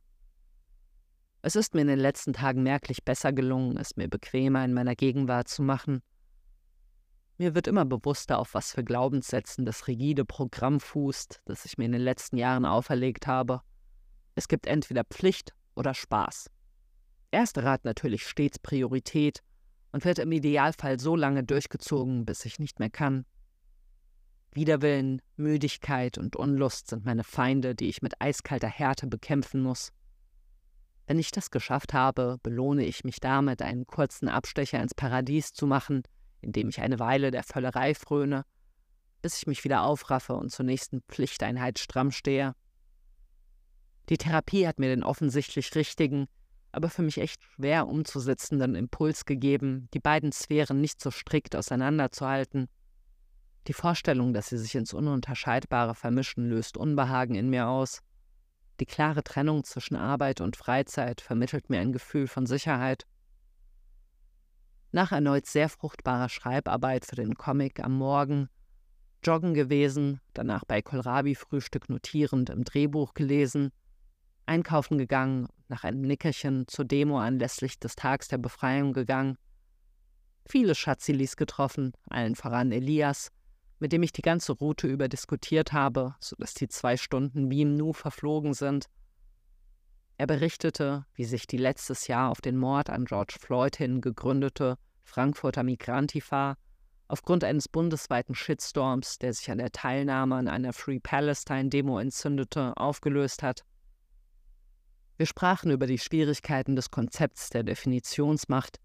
Es 1.43 1.55
ist 1.55 1.75
mir 1.75 1.81
in 1.81 1.87
den 1.87 1.99
letzten 1.99 2.33
Tagen 2.33 2.63
merklich 2.63 3.03
besser 3.05 3.31
gelungen, 3.31 3.77
es 3.77 3.95
mir 3.95 4.09
bequemer 4.09 4.65
in 4.65 4.73
meiner 4.73 4.95
Gegenwart 4.95 5.47
zu 5.47 5.61
machen. 5.61 6.01
Mir 7.39 7.53
wird 7.53 7.67
immer 7.67 7.85
bewusster, 7.85 8.39
auf 8.39 8.55
was 8.55 8.71
für 8.71 8.83
Glaubenssätzen 8.83 9.65
das 9.65 9.87
rigide 9.87 10.25
Programm 10.25 10.79
fußt, 10.79 11.41
das 11.45 11.65
ich 11.65 11.77
mir 11.77 11.85
in 11.85 11.91
den 11.91 12.01
letzten 12.01 12.37
Jahren 12.37 12.65
auferlegt 12.65 13.27
habe. 13.27 13.61
Es 14.33 14.47
gibt 14.47 14.65
entweder 14.65 15.03
Pflicht 15.03 15.53
oder 15.75 15.93
Spaß. 15.93 16.49
Ersterer 17.29 17.71
hat 17.71 17.85
natürlich 17.85 18.25
stets 18.25 18.57
Priorität 18.57 19.43
und 19.91 20.03
wird 20.03 20.17
im 20.19 20.31
Idealfall 20.31 20.99
so 20.99 21.15
lange 21.15 21.43
durchgezogen, 21.43 22.25
bis 22.25 22.43
ich 22.45 22.57
nicht 22.57 22.79
mehr 22.79 22.89
kann. 22.89 23.25
Widerwillen, 24.51 25.21
Müdigkeit 25.35 26.17
und 26.17 26.35
Unlust 26.35 26.87
sind 26.87 27.05
meine 27.05 27.23
Feinde, 27.23 27.75
die 27.75 27.89
ich 27.89 28.01
mit 28.01 28.19
eiskalter 28.19 28.67
Härte 28.67 29.05
bekämpfen 29.05 29.61
muss. 29.61 29.91
Wenn 31.05 31.19
ich 31.19 31.29
das 31.29 31.51
geschafft 31.51 31.93
habe, 31.93 32.39
belohne 32.41 32.83
ich 32.83 33.03
mich 33.03 33.19
damit, 33.19 33.61
einen 33.61 33.85
kurzen 33.85 34.27
Abstecher 34.27 34.81
ins 34.81 34.95
Paradies 34.95 35.53
zu 35.53 35.67
machen, 35.67 36.01
indem 36.47 36.69
ich 36.69 36.81
eine 36.81 36.97
Weile 36.97 37.29
der 37.29 37.43
Völlerei 37.43 37.93
fröne, 37.93 38.43
bis 39.21 39.37
ich 39.37 39.47
mich 39.47 39.63
wieder 39.65 39.83
aufraffe 39.83 40.33
und 40.33 40.49
zur 40.49 40.65
nächsten 40.65 41.01
Pflichteinheit 41.09 41.77
stramm 41.77 42.09
stehe. 42.09 42.55
Die 44.09 44.17
Therapie 44.17 44.65
hat 44.65 44.79
mir 44.79 44.87
den 44.87 45.03
offensichtlich 45.03 45.75
richtigen, 45.75 46.27
aber 46.71 46.89
für 46.89 47.01
mich 47.01 47.17
echt 47.17 47.43
schwer 47.43 47.87
umzusetzenden 47.87 48.75
Impuls 48.75 49.25
gegeben, 49.25 49.89
die 49.93 49.99
beiden 49.99 50.31
Sphären 50.31 50.79
nicht 50.79 51.01
so 51.01 51.11
strikt 51.11 51.55
auseinanderzuhalten. 51.55 52.69
Die 53.67 53.73
Vorstellung, 53.73 54.33
dass 54.33 54.47
sie 54.47 54.57
sich 54.57 54.75
ins 54.75 54.93
Ununterscheidbare 54.93 55.95
vermischen, 55.95 56.47
löst 56.49 56.77
Unbehagen 56.77 57.35
in 57.35 57.49
mir 57.49 57.67
aus. 57.67 58.01
Die 58.79 58.85
klare 58.85 59.23
Trennung 59.23 59.65
zwischen 59.65 59.97
Arbeit 59.97 60.39
und 60.39 60.55
Freizeit 60.55 61.19
vermittelt 61.19 61.69
mir 61.69 61.81
ein 61.81 61.91
Gefühl 61.91 62.27
von 62.27 62.45
Sicherheit. 62.45 63.05
Nach 64.91 65.11
erneut 65.11 65.45
sehr 65.45 65.69
fruchtbarer 65.69 66.29
Schreibarbeit 66.29 67.05
für 67.05 67.15
den 67.15 67.35
Comic 67.35 67.83
am 67.83 67.97
Morgen, 67.97 68.49
joggen 69.23 69.53
gewesen, 69.53 70.21
danach 70.33 70.63
bei 70.65 70.81
Kohlrabi-Frühstück 70.81 71.89
notierend 71.89 72.49
im 72.49 72.63
Drehbuch 72.63 73.13
gelesen, 73.13 73.71
einkaufen 74.45 74.97
gegangen, 74.97 75.47
nach 75.67 75.83
einem 75.83 76.01
Nickerchen 76.01 76.67
zur 76.67 76.85
Demo 76.85 77.19
anlässlich 77.19 77.79
des 77.79 77.95
Tags 77.95 78.29
der 78.29 78.37
Befreiung 78.37 78.93
gegangen. 78.93 79.37
Viele 80.45 80.75
Schatzilis 80.75 81.35
getroffen, 81.35 81.91
allen 82.09 82.35
voran 82.35 82.71
Elias, 82.71 83.31
mit 83.79 83.91
dem 83.91 84.03
ich 84.03 84.13
die 84.13 84.21
ganze 84.21 84.53
Route 84.53 84.87
über 84.87 85.09
diskutiert 85.09 85.73
habe, 85.73 86.15
sodass 86.21 86.53
die 86.53 86.69
zwei 86.69 86.95
Stunden 86.95 87.51
wie 87.51 87.61
im 87.61 87.75
Nu 87.75 87.91
verflogen 87.91 88.53
sind. 88.53 88.85
Er 90.17 90.25
berichtete, 90.25 91.05
wie 91.13 91.25
sich 91.25 91.45
die 91.45 91.57
letztes 91.57 92.07
Jahr 92.07 92.31
auf 92.31 92.41
den 92.41 92.57
Mord 92.57 92.89
an 92.89 93.05
George 93.05 93.37
Floyd 93.39 93.75
hin 93.75 94.01
gegründete 94.01 94.77
Frankfurter 95.03 95.63
Migrantifa 95.63 96.57
aufgrund 97.07 97.43
eines 97.43 97.69
bundesweiten 97.69 98.35
Shitstorms, 98.35 99.19
der 99.19 99.33
sich 99.33 99.49
an 99.49 99.59
der 99.59 99.71
Teilnahme 99.71 100.35
an 100.35 100.47
einer 100.47 100.73
Free 100.73 100.99
Palestine-Demo 100.99 101.99
entzündete, 101.99 102.75
aufgelöst 102.75 103.43
hat. 103.43 103.63
Wir 105.17 105.25
sprachen 105.25 105.71
über 105.71 105.87
die 105.87 105.99
Schwierigkeiten 105.99 106.75
des 106.75 106.91
Konzepts 106.91 107.49
der 107.49 107.63
Definitionsmacht, 107.63 108.79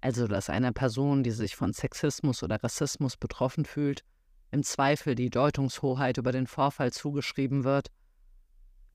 also 0.00 0.26
dass 0.26 0.50
einer 0.50 0.72
Person, 0.72 1.22
die 1.22 1.30
sich 1.30 1.54
von 1.54 1.72
Sexismus 1.72 2.42
oder 2.42 2.62
Rassismus 2.62 3.16
betroffen 3.16 3.64
fühlt, 3.64 4.02
im 4.50 4.62
Zweifel 4.62 5.14
die 5.14 5.30
Deutungshoheit 5.30 6.16
über 6.16 6.32
den 6.32 6.46
Vorfall 6.46 6.92
zugeschrieben 6.92 7.64
wird, 7.64 7.88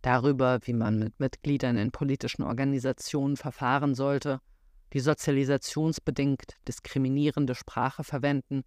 darüber, 0.05 0.59
wie 0.63 0.73
man 0.73 0.99
mit 0.99 1.19
Mitgliedern 1.19 1.77
in 1.77 1.91
politischen 1.91 2.43
Organisationen 2.43 3.37
verfahren 3.37 3.95
sollte, 3.95 4.39
die 4.93 4.99
sozialisationsbedingt 4.99 6.55
diskriminierende 6.67 7.55
Sprache 7.55 8.03
verwenden 8.03 8.63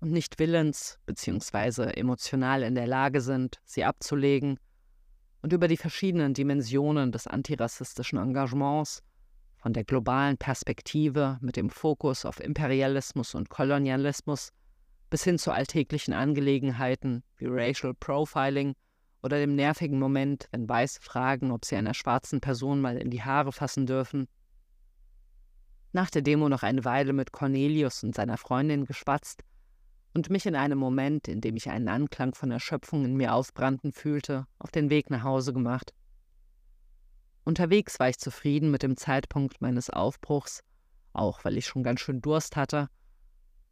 und 0.00 0.12
nicht 0.12 0.38
willens 0.38 0.98
bzw. 1.06 1.90
emotional 1.90 2.62
in 2.62 2.74
der 2.74 2.86
Lage 2.86 3.20
sind, 3.20 3.60
sie 3.64 3.84
abzulegen 3.84 4.58
und 5.42 5.52
über 5.52 5.68
die 5.68 5.76
verschiedenen 5.76 6.34
Dimensionen 6.34 7.12
des 7.12 7.26
antirassistischen 7.26 8.18
Engagements, 8.18 9.02
von 9.58 9.72
der 9.72 9.84
globalen 9.84 10.38
Perspektive 10.38 11.38
mit 11.40 11.56
dem 11.56 11.68
Fokus 11.68 12.24
auf 12.24 12.40
Imperialismus 12.40 13.34
und 13.34 13.50
Kolonialismus 13.50 14.52
bis 15.10 15.24
hin 15.24 15.38
zu 15.38 15.50
alltäglichen 15.50 16.14
Angelegenheiten 16.14 17.24
wie 17.36 17.46
Racial 17.46 17.92
Profiling 17.94 18.74
oder 19.22 19.38
dem 19.38 19.54
nervigen 19.54 19.98
Moment, 19.98 20.48
wenn 20.50 20.68
Weiße 20.68 21.00
fragen, 21.00 21.50
ob 21.50 21.64
sie 21.64 21.76
einer 21.76 21.94
schwarzen 21.94 22.40
Person 22.40 22.80
mal 22.80 22.96
in 22.96 23.10
die 23.10 23.22
Haare 23.22 23.52
fassen 23.52 23.86
dürfen. 23.86 24.28
Nach 25.92 26.10
der 26.10 26.22
Demo 26.22 26.48
noch 26.48 26.62
eine 26.62 26.84
Weile 26.84 27.12
mit 27.12 27.32
Cornelius 27.32 28.04
und 28.04 28.14
seiner 28.14 28.36
Freundin 28.36 28.84
geschwatzt 28.84 29.42
und 30.14 30.30
mich 30.30 30.46
in 30.46 30.54
einem 30.54 30.78
Moment, 30.78 31.28
in 31.28 31.40
dem 31.40 31.56
ich 31.56 31.70
einen 31.70 31.88
Anklang 31.88 32.34
von 32.34 32.50
Erschöpfung 32.50 33.04
in 33.04 33.16
mir 33.16 33.34
aufbrannten 33.34 33.92
fühlte, 33.92 34.46
auf 34.58 34.70
den 34.70 34.90
Weg 34.90 35.10
nach 35.10 35.22
Hause 35.22 35.52
gemacht. 35.52 35.94
Unterwegs 37.44 37.98
war 37.98 38.10
ich 38.10 38.18
zufrieden 38.18 38.70
mit 38.70 38.82
dem 38.82 38.96
Zeitpunkt 38.96 39.60
meines 39.60 39.90
Aufbruchs, 39.90 40.62
auch 41.12 41.44
weil 41.44 41.56
ich 41.56 41.66
schon 41.66 41.82
ganz 41.82 42.00
schön 42.00 42.20
Durst 42.20 42.56
hatte. 42.56 42.88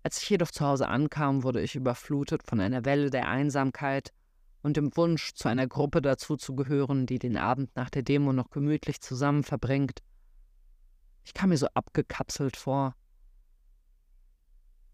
Als 0.02 0.22
ich 0.22 0.30
jedoch 0.30 0.50
zu 0.50 0.64
Hause 0.64 0.88
ankam, 0.88 1.42
wurde 1.42 1.60
ich 1.60 1.74
überflutet 1.74 2.42
von 2.42 2.60
einer 2.60 2.84
Welle 2.84 3.10
der 3.10 3.28
Einsamkeit 3.28 4.12
und 4.66 4.76
dem 4.76 4.96
Wunsch, 4.96 5.32
zu 5.34 5.48
einer 5.48 5.68
Gruppe 5.68 6.02
dazuzugehören, 6.02 7.06
die 7.06 7.20
den 7.20 7.36
Abend 7.36 7.70
nach 7.76 7.88
der 7.88 8.02
Demo 8.02 8.32
noch 8.32 8.50
gemütlich 8.50 9.00
zusammen 9.00 9.44
verbringt. 9.44 10.02
Ich 11.22 11.34
kam 11.34 11.50
mir 11.50 11.56
so 11.56 11.68
abgekapselt 11.72 12.56
vor, 12.56 12.96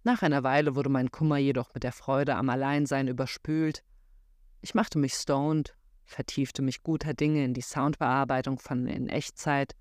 nach 0.04 0.20
einer 0.20 0.42
Weile 0.42 0.76
wurde 0.76 0.90
mein 0.90 1.10
Kummer 1.10 1.38
jedoch 1.38 1.72
mit 1.72 1.84
der 1.84 1.92
Freude 1.92 2.34
am 2.34 2.50
Alleinsein 2.50 3.08
überspült. 3.08 3.82
Ich 4.60 4.74
machte 4.74 4.98
mich 4.98 5.14
stoned, 5.14 5.74
vertiefte 6.04 6.60
mich 6.60 6.82
guter 6.82 7.14
Dinge 7.14 7.42
in 7.42 7.54
die 7.54 7.62
Soundbearbeitung 7.62 8.58
von 8.58 8.86
in 8.86 9.08
Echtzeit 9.08 9.74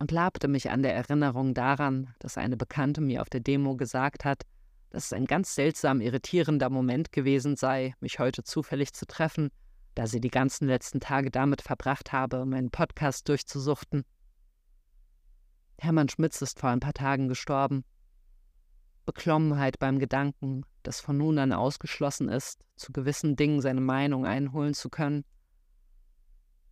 und 0.00 0.10
labte 0.10 0.48
mich 0.48 0.70
an 0.70 0.82
der 0.82 0.96
Erinnerung 0.96 1.54
daran, 1.54 2.14
dass 2.18 2.36
eine 2.36 2.56
Bekannte 2.56 3.00
mir 3.00 3.22
auf 3.22 3.30
der 3.30 3.40
Demo 3.40 3.76
gesagt 3.76 4.24
hat, 4.24 4.42
dass 4.90 5.06
es 5.06 5.12
ein 5.12 5.24
ganz 5.24 5.54
seltsam 5.54 6.00
irritierender 6.00 6.68
Moment 6.68 7.12
gewesen 7.12 7.56
sei, 7.56 7.94
mich 8.00 8.18
heute 8.18 8.42
zufällig 8.42 8.92
zu 8.92 9.06
treffen, 9.06 9.50
da 9.94 10.06
sie 10.06 10.20
die 10.20 10.30
ganzen 10.30 10.66
letzten 10.66 11.00
Tage 11.00 11.30
damit 11.30 11.62
verbracht 11.62 12.12
habe, 12.12 12.44
meinen 12.44 12.70
Podcast 12.70 13.28
durchzusuchten. 13.28 14.04
Hermann 15.78 16.08
Schmitz 16.08 16.42
ist 16.42 16.60
vor 16.60 16.70
ein 16.70 16.80
paar 16.80 16.92
Tagen 16.92 17.28
gestorben. 17.28 17.84
Beklommenheit 19.06 19.78
beim 19.78 19.98
Gedanken, 19.98 20.64
dass 20.82 21.00
von 21.00 21.16
nun 21.16 21.38
an 21.38 21.52
ausgeschlossen 21.52 22.28
ist, 22.28 22.64
zu 22.76 22.92
gewissen 22.92 23.36
Dingen 23.36 23.60
seine 23.60 23.80
Meinung 23.80 24.26
einholen 24.26 24.74
zu 24.74 24.88
können. 24.88 25.24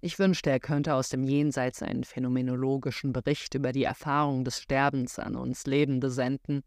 Ich 0.00 0.18
wünschte, 0.18 0.50
er 0.50 0.60
könnte 0.60 0.94
aus 0.94 1.08
dem 1.08 1.24
Jenseits 1.24 1.82
einen 1.82 2.04
phänomenologischen 2.04 3.12
Bericht 3.12 3.54
über 3.54 3.72
die 3.72 3.82
Erfahrung 3.82 4.44
des 4.44 4.60
Sterbens 4.60 5.18
an 5.18 5.34
uns 5.34 5.66
Lebende 5.66 6.10
senden. 6.10 6.62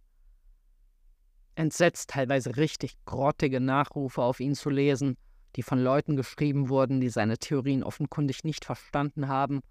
Entsetzt 1.61 2.09
teilweise 2.09 2.57
richtig 2.57 2.95
grottige 3.05 3.59
Nachrufe 3.59 4.23
auf 4.23 4.39
ihn 4.39 4.55
zu 4.55 4.71
lesen, 4.71 5.15
die 5.55 5.61
von 5.61 5.77
Leuten 5.77 6.15
geschrieben 6.15 6.69
wurden, 6.69 6.99
die 6.99 7.09
seine 7.09 7.37
Theorien 7.37 7.83
offenkundig 7.83 8.43
nicht 8.43 8.65
verstanden 8.65 9.27
haben 9.27 9.61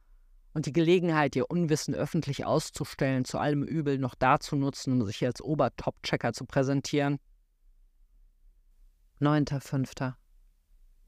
und 0.54 0.66
die 0.66 0.72
Gelegenheit, 0.72 1.34
ihr 1.34 1.50
Unwissen 1.50 1.92
öffentlich 1.92 2.46
auszustellen, 2.46 3.24
zu 3.24 3.38
allem 3.38 3.64
Übel 3.64 3.98
noch 3.98 4.14
dazu 4.14 4.54
nutzen, 4.54 4.92
um 4.92 5.04
sich 5.04 5.26
als 5.26 5.42
Obertop-Checker 5.42 6.32
zu 6.32 6.44
präsentieren. 6.44 7.18
9.5. 9.20 10.14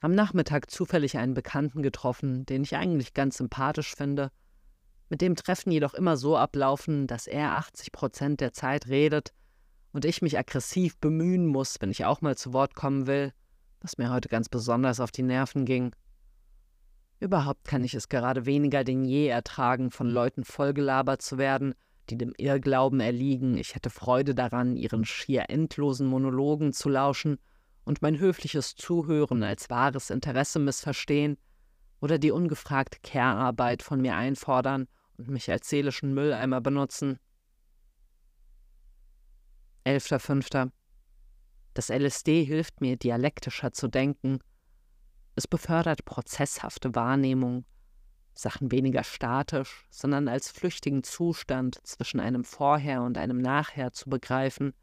Am 0.00 0.12
Nachmittag 0.16 0.68
zufällig 0.68 1.16
einen 1.16 1.34
Bekannten 1.34 1.84
getroffen, 1.84 2.44
den 2.44 2.64
ich 2.64 2.74
eigentlich 2.74 3.14
ganz 3.14 3.36
sympathisch 3.36 3.94
finde, 3.94 4.32
mit 5.08 5.20
dem 5.20 5.36
Treffen 5.36 5.70
jedoch 5.70 5.94
immer 5.94 6.16
so 6.16 6.36
ablaufen, 6.36 7.06
dass 7.06 7.28
er 7.28 7.56
80 7.56 7.92
Prozent 7.92 8.40
der 8.40 8.52
Zeit 8.52 8.88
redet 8.88 9.32
und 9.92 10.04
ich 10.04 10.22
mich 10.22 10.38
aggressiv 10.38 10.98
bemühen 10.98 11.46
muss, 11.46 11.76
wenn 11.80 11.90
ich 11.90 12.04
auch 12.04 12.20
mal 12.20 12.36
zu 12.36 12.52
Wort 12.52 12.74
kommen 12.74 13.06
will, 13.06 13.32
was 13.80 13.98
mir 13.98 14.10
heute 14.10 14.28
ganz 14.28 14.48
besonders 14.48 15.00
auf 15.00 15.10
die 15.10 15.22
Nerven 15.22 15.64
ging. 15.64 15.94
Überhaupt 17.20 17.64
kann 17.64 17.84
ich 17.84 17.94
es 17.94 18.08
gerade 18.08 18.46
weniger 18.46 18.84
denn 18.84 19.04
je 19.04 19.28
ertragen, 19.28 19.90
von 19.90 20.08
Leuten 20.08 20.44
vollgelabert 20.44 21.22
zu 21.22 21.38
werden, 21.38 21.74
die 22.10 22.18
dem 22.18 22.32
Irrglauben 22.36 23.00
erliegen, 23.00 23.56
ich 23.56 23.74
hätte 23.74 23.90
Freude 23.90 24.34
daran, 24.34 24.76
ihren 24.76 25.04
schier 25.04 25.44
endlosen 25.48 26.08
Monologen 26.08 26.72
zu 26.72 26.88
lauschen 26.88 27.38
und 27.84 28.02
mein 28.02 28.18
höfliches 28.18 28.74
Zuhören 28.74 29.42
als 29.42 29.70
wahres 29.70 30.10
Interesse 30.10 30.58
missverstehen 30.58 31.38
oder 32.00 32.18
die 32.18 32.32
ungefragte 32.32 32.98
Care-Arbeit 33.02 33.82
von 33.82 34.00
mir 34.00 34.16
einfordern 34.16 34.88
und 35.16 35.28
mich 35.28 35.50
als 35.50 35.68
seelischen 35.68 36.14
Mülleimer 36.14 36.60
benutzen. 36.60 37.18
11.05. 39.84 40.70
Das 41.74 41.88
LSD 41.88 42.44
hilft 42.44 42.80
mir, 42.80 42.96
dialektischer 42.96 43.72
zu 43.72 43.88
denken. 43.88 44.40
Es 45.34 45.46
befördert 45.46 46.04
prozesshafte 46.04 46.94
Wahrnehmung, 46.94 47.64
Sachen 48.34 48.70
weniger 48.70 49.04
statisch, 49.04 49.86
sondern 49.90 50.28
als 50.28 50.50
flüchtigen 50.50 51.02
Zustand 51.02 51.80
zwischen 51.86 52.20
einem 52.20 52.44
Vorher 52.44 53.02
und 53.02 53.18
einem 53.18 53.38
Nachher 53.38 53.92
zu 53.92 54.10
begreifen. 54.10 54.74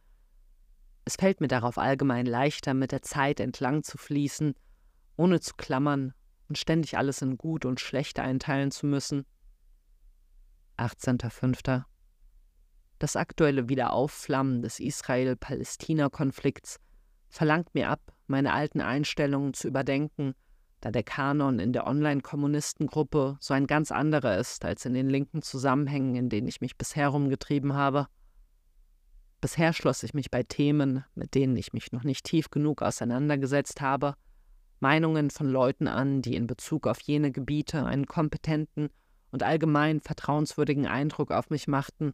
Es 1.06 1.16
fällt 1.16 1.42
mir 1.42 1.48
darauf 1.48 1.78
allgemein 1.78 2.26
leichter, 2.26 2.74
mit 2.74 2.92
der 2.92 3.02
Zeit 3.02 3.40
entlang 3.40 3.84
zu 3.84 3.98
fließen, 3.98 4.54
ohne 5.18 5.40
zu 5.40 5.54
klammern 5.56 6.14
und 6.48 6.58
ständig 6.58 6.98
alles 6.98 7.22
in 7.22 7.38
gut 7.38 7.66
und 7.66 7.80
schlecht 7.80 8.20
einteilen 8.20 8.72
zu 8.72 8.86
müssen. 8.86 9.26
18.05. 10.78 11.84
Das 13.00 13.16
aktuelle 13.16 13.70
Wiederaufflammen 13.70 14.62
des 14.62 14.80
Israel-Palästina-Konflikts 14.82 16.80
verlangt 17.30 17.74
mir 17.74 17.90
ab, 17.90 18.02
meine 18.28 18.52
alten 18.54 18.82
Einstellungen 18.82 19.54
zu 19.54 19.70
überdenken, 19.70 20.36
da 20.82 20.92
der 20.92 21.04
Kanon 21.04 21.60
in 21.60 21.72
der 21.72 21.88
Online-Kommunistengruppe 21.88 23.38
so 23.40 23.54
ein 23.54 23.68
ganz 23.68 23.92
anderer 23.92 24.38
ist 24.38 24.66
als 24.66 24.86
in 24.86 24.94
den 24.94 25.10
linken 25.10 25.42
Zusammenhängen, 25.42 26.16
in 26.16 26.30
denen 26.30 26.48
ich 26.48 26.60
mich 26.60 26.78
bisher 26.78 27.08
rumgetrieben 27.08 27.74
habe. 27.74 28.08
Bisher 29.40 29.72
schloss 29.72 30.04
ich 30.04 30.14
mich 30.14 30.30
bei 30.30 30.44
Themen, 30.44 31.06
mit 31.16 31.36
denen 31.36 31.56
ich 31.56 31.72
mich 31.72 31.94
noch 31.94 32.04
nicht 32.04 32.26
tief 32.26 32.50
genug 32.50 32.82
auseinandergesetzt 32.82 33.80
habe, 33.80 34.16
Meinungen 34.82 35.30
von 35.30 35.48
Leuten 35.48 35.88
an, 35.88 36.22
die 36.22 36.36
in 36.36 36.48
Bezug 36.48 36.88
auf 36.88 37.00
jene 37.02 37.32
Gebiete 37.32 37.86
einen 37.86 38.06
kompetenten 38.06 38.90
und 39.32 39.44
allgemein 39.44 40.02
vertrauenswürdigen 40.02 40.88
Eindruck 40.88 41.32
auf 41.32 41.50
mich 41.50 41.68
machten, 41.68 42.14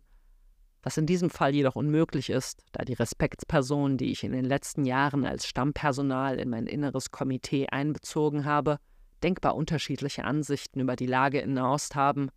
was 0.86 0.98
in 0.98 1.08
diesem 1.08 1.32
Fall 1.32 1.56
jedoch 1.56 1.76
unmöglich 1.76 2.30
ist, 2.30 2.64
da 2.72 2.86
die 2.86 2.94
Respektspersonen, 2.94 3.98
die 3.98 4.12
ich 4.12 4.24
in 4.24 4.32
den 4.32 4.46
letzten 4.46 4.86
Jahren 4.86 5.26
als 5.26 5.48
Stammpersonal 5.48 6.40
in 6.40 6.50
mein 6.50 6.68
inneres 6.68 7.10
Komitee 7.10 7.68
einbezogen 7.68 8.46
habe, 8.46 8.78
denkbar 9.24 9.56
unterschiedliche 9.56 10.26
Ansichten 10.26 10.80
über 10.80 10.96
die 10.96 11.08
Lage 11.08 11.40
in 11.40 11.56
Nahost 11.56 11.96
haben. 11.96 12.30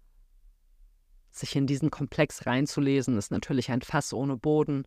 Sich 1.31 1.55
in 1.57 1.67
diesen 1.67 1.91
Komplex 1.91 2.47
reinzulesen, 2.47 3.19
ist 3.19 3.31
natürlich 3.31 3.71
ein 3.71 3.83
Fass 3.83 4.15
ohne 4.15 4.39
Boden. 4.39 4.85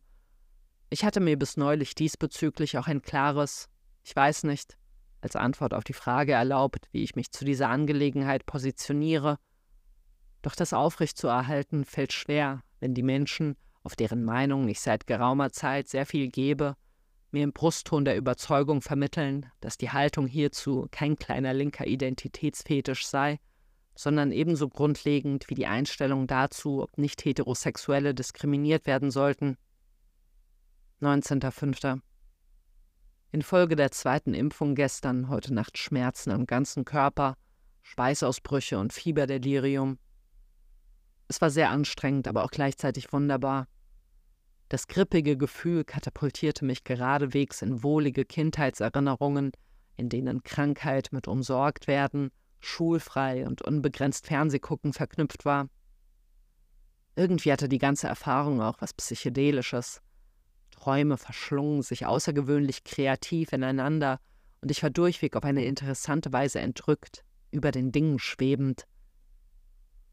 Ich 0.90 1.06
hatte 1.06 1.20
mir 1.20 1.38
bis 1.38 1.56
neulich 1.56 1.94
diesbezüglich 1.94 2.80
auch 2.80 2.88
ein 2.88 3.04
klares 3.04 3.70
Ich 4.04 4.16
weiß 4.16 4.44
nicht 4.46 4.76
als 5.22 5.36
Antwort 5.36 5.76
auf 5.76 5.84
die 5.84 5.94
Frage 5.94 6.32
erlaubt, 6.32 6.88
wie 6.92 7.04
ich 7.04 7.16
mich 7.16 7.32
zu 7.32 7.46
dieser 7.46 7.70
Angelegenheit 7.70 8.48
positioniere– 8.48 9.38
doch 10.42 10.56
das 10.56 10.74
aufrechtzuerhalten 10.74 11.86
fällt 11.86 12.14
schwer, 12.14 12.64
wenn 12.82 12.94
die 12.94 13.04
Menschen, 13.04 13.56
auf 13.84 13.96
deren 13.96 14.26
Meinung 14.26 14.68
ich 14.68 14.82
seit 14.82 15.08
geraumer 15.08 15.52
Zeit 15.52 15.88
sehr 15.88 16.06
viel 16.06 16.28
gebe, 16.28 16.76
mir 17.32 17.44
im 17.44 17.54
Brustton 17.54 18.04
der 18.04 18.18
Überzeugung 18.18 18.82
vermitteln, 18.82 19.46
dass 19.62 19.78
die 19.78 19.92
Haltung 19.92 20.28
hierzu 20.28 20.88
kein 20.92 21.16
kleiner 21.16 21.54
linker 21.54 21.88
Identitätsfetisch 21.88 23.08
sei, 23.08 23.40
sondern 23.96 24.32
ebenso 24.32 24.68
grundlegend 24.68 25.50
wie 25.50 25.56
die 25.56 25.68
Einstellung 25.68 26.28
dazu, 26.28 26.82
ob 26.82 26.98
nicht 26.98 27.24
Heterosexuelle 27.24 28.14
diskriminiert 28.14 28.86
werden 28.86 29.12
sollten. 29.12 29.58
19.05. 31.02 32.02
Infolge 33.32 33.76
der 33.76 33.92
zweiten 33.92 34.34
Impfung 34.34 34.76
gestern 34.76 35.30
heute 35.30 35.54
Nacht 35.54 35.78
Schmerzen 35.78 36.32
am 36.32 36.46
ganzen 36.46 36.84
Körper, 36.84 37.38
Schweißausbrüche 37.82 38.78
und 38.78 38.92
Fieberdelirium, 38.92 39.98
es 41.32 41.40
war 41.40 41.50
sehr 41.50 41.70
anstrengend, 41.70 42.28
aber 42.28 42.44
auch 42.44 42.52
gleichzeitig 42.52 43.14
wunderbar. 43.14 43.70
Das 44.68 44.88
grippige 44.88 45.38
Gefühl 45.38 45.86
katapultierte 45.86 46.66
mich 46.66 46.84
geradewegs 46.84 47.62
in 47.62 47.84
wohlige 47.84 48.26
Kindheitserinnerungen, 48.26 49.54
in 49.96 50.10
denen 50.10 50.44
Krankheit 50.44 51.08
mit 51.14 51.30
umsorgt 51.30 51.88
werden, 51.88 52.32
schulfrei 52.60 53.48
und 53.48 53.62
unbegrenzt 53.62 54.28
Fernsehgucken 54.28 54.92
verknüpft 54.92 55.46
war. 55.46 55.70
Irgendwie 57.16 57.54
hatte 57.54 57.70
die 57.70 57.78
ganze 57.78 58.10
Erfahrung 58.10 58.62
auch 58.62 58.82
was 58.82 58.94
Psychedelisches. 58.94 60.02
Träume 60.70 61.18
verschlungen 61.18 61.82
sich 61.82 62.06
außergewöhnlich 62.06 62.84
kreativ 62.84 63.54
ineinander, 63.54 64.20
und 64.60 64.70
ich 64.70 64.84
war 64.84 64.90
durchweg 64.90 65.38
auf 65.38 65.46
eine 65.46 65.64
interessante 65.64 66.34
Weise 66.34 66.60
entrückt, 66.60 67.24
über 67.52 67.72
den 67.72 67.94
Dingen 67.94 68.20
schwebend, 68.20 68.86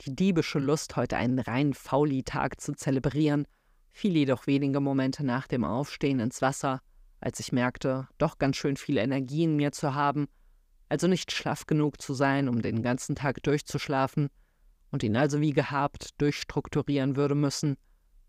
die 0.03 0.15
diebische 0.15 0.59
Lust, 0.59 0.97
heute 0.97 1.17
einen 1.17 1.39
reinen 1.39 1.75
Fauli-Tag 1.75 2.61
zu 2.61 2.73
zelebrieren, 2.73 3.47
fiel 3.91 4.17
jedoch 4.17 4.47
wenige 4.47 4.81
Momente 4.81 5.25
nach 5.25 5.47
dem 5.47 5.65
Aufstehen 5.65 6.21
ins 6.21 6.41
Wasser, 6.41 6.81
als 7.21 7.41
ich 7.41 7.53
merkte, 7.53 8.07
doch 8.19 8.39
ganz 8.39 8.57
schön 8.57 8.77
viele 8.77 9.01
Energie 9.01 9.45
in 9.45 9.57
mir 9.57 9.73
zu 9.73 9.95
haben, 9.95 10.29
also 10.89 11.09
nicht 11.09 11.33
schlaff 11.33 11.67
genug 11.67 12.01
zu 12.01 12.15
sein, 12.15 12.49
um 12.49 12.63
den 12.63 12.83
ganzen 12.83 13.17
Tag 13.17 13.43
durchzuschlafen 13.43 14.29
und 14.91 15.03
ihn 15.03 15.17
also 15.17 15.41
wie 15.41 15.53
gehabt 15.53 16.21
durchstrukturieren 16.21 17.17
würde 17.17 17.35
müssen, 17.35 17.77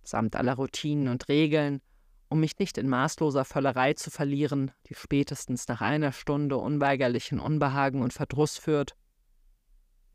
samt 0.03 0.35
aller 0.35 0.55
Routinen 0.55 1.07
und 1.07 1.29
Regeln, 1.29 1.81
um 2.29 2.39
mich 2.39 2.57
nicht 2.59 2.77
in 2.77 2.89
maßloser 2.89 3.45
Völlerei 3.45 3.93
zu 3.93 4.11
verlieren, 4.11 4.71
die 4.87 4.95
spätestens 4.95 5.67
nach 5.67 5.81
einer 5.81 6.11
Stunde 6.11 6.57
unweigerlichen 6.57 7.39
Unbehagen 7.39 8.01
und 8.01 8.13
Verdruss 8.13 8.57
führt 8.57 8.95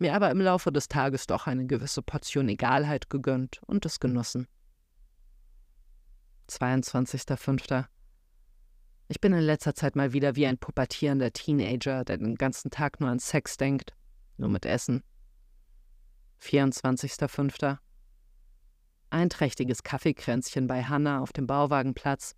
mir 0.04 0.14
aber 0.14 0.30
im 0.30 0.40
Laufe 0.40 0.70
des 0.70 0.88
Tages 0.88 1.26
doch 1.26 1.46
eine 1.46 1.66
gewisse 1.66 2.02
Portion 2.02 2.48
Egalheit 2.50 3.08
gegönnt 3.08 3.62
und 3.66 3.86
es 3.86 4.00
genossen. 4.00 4.46
22.05. 6.50 7.86
Ich 9.08 9.20
bin 9.20 9.32
in 9.32 9.40
letzter 9.40 9.74
Zeit 9.74 9.96
mal 9.96 10.12
wieder 10.12 10.36
wie 10.36 10.46
ein 10.46 10.58
pubertierender 10.58 11.32
Teenager, 11.32 12.04
der 12.04 12.18
den 12.18 12.34
ganzen 12.34 12.70
Tag 12.70 13.00
nur 13.00 13.08
an 13.08 13.18
Sex 13.18 13.56
denkt, 13.56 13.94
nur 14.36 14.50
mit 14.50 14.66
Essen. 14.66 15.02
24.05. 16.42 17.78
Ein 19.08 19.30
trächtiges 19.30 19.82
Kaffeekränzchen 19.82 20.66
bei 20.66 20.84
Hanna 20.84 21.20
auf 21.20 21.32
dem 21.32 21.46
Bauwagenplatz. 21.46 22.34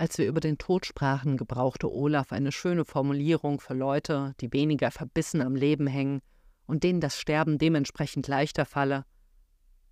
Als 0.00 0.16
wir 0.16 0.26
über 0.26 0.40
den 0.40 0.56
Tod 0.56 0.86
sprachen, 0.86 1.36
gebrauchte 1.36 1.92
Olaf 1.92 2.32
eine 2.32 2.52
schöne 2.52 2.86
Formulierung 2.86 3.60
für 3.60 3.74
Leute, 3.74 4.34
die 4.40 4.50
weniger 4.50 4.90
verbissen 4.90 5.42
am 5.42 5.54
Leben 5.54 5.86
hängen 5.86 6.22
und 6.64 6.84
denen 6.84 7.02
das 7.02 7.20
Sterben 7.20 7.58
dementsprechend 7.58 8.26
leichter 8.26 8.64
falle. 8.64 9.04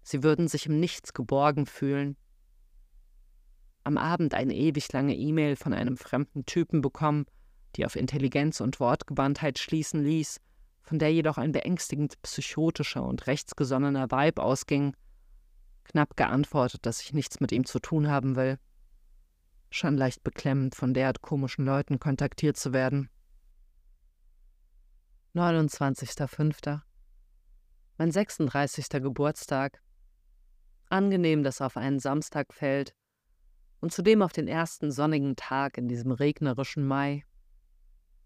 Sie 0.02 0.22
würden 0.22 0.48
sich 0.48 0.64
im 0.64 0.80
Nichts 0.80 1.12
geborgen 1.12 1.66
fühlen. 1.66 2.16
Am 3.84 3.98
Abend 3.98 4.32
eine 4.32 4.54
ewig 4.54 4.90
lange 4.94 5.14
E-Mail 5.14 5.56
von 5.56 5.74
einem 5.74 5.98
fremden 5.98 6.46
Typen 6.46 6.80
bekommen, 6.80 7.26
die 7.76 7.84
auf 7.84 7.94
Intelligenz 7.94 8.62
und 8.62 8.80
Wortgewandtheit 8.80 9.58
schließen 9.58 10.02
ließ, 10.02 10.40
von 10.80 10.98
der 10.98 11.12
jedoch 11.12 11.36
ein 11.36 11.52
beängstigend 11.52 12.14
psychotischer 12.22 13.04
und 13.04 13.26
rechtsgesonnener 13.26 14.10
Weib 14.10 14.38
ausging. 14.38 14.96
Knapp 15.84 16.16
geantwortet, 16.16 16.86
dass 16.86 17.02
ich 17.02 17.12
nichts 17.12 17.40
mit 17.40 17.52
ihm 17.52 17.66
zu 17.66 17.78
tun 17.78 18.08
haben 18.08 18.36
will 18.36 18.58
schon 19.70 19.96
leicht 19.96 20.24
beklemmend, 20.24 20.74
von 20.74 20.94
derart 20.94 21.22
komischen 21.22 21.64
Leuten 21.64 21.98
kontaktiert 21.98 22.56
zu 22.56 22.72
werden. 22.72 23.10
29.05. 25.34 26.80
Mein 27.98 28.10
36. 28.10 28.88
Geburtstag. 28.90 29.80
Angenehm, 30.88 31.42
dass 31.42 31.60
auf 31.60 31.76
einen 31.76 31.98
Samstag 31.98 32.54
fällt 32.54 32.94
und 33.80 33.92
zudem 33.92 34.22
auf 34.22 34.32
den 34.32 34.48
ersten 34.48 34.90
sonnigen 34.90 35.36
Tag 35.36 35.78
in 35.78 35.88
diesem 35.88 36.12
regnerischen 36.12 36.86
Mai. 36.86 37.24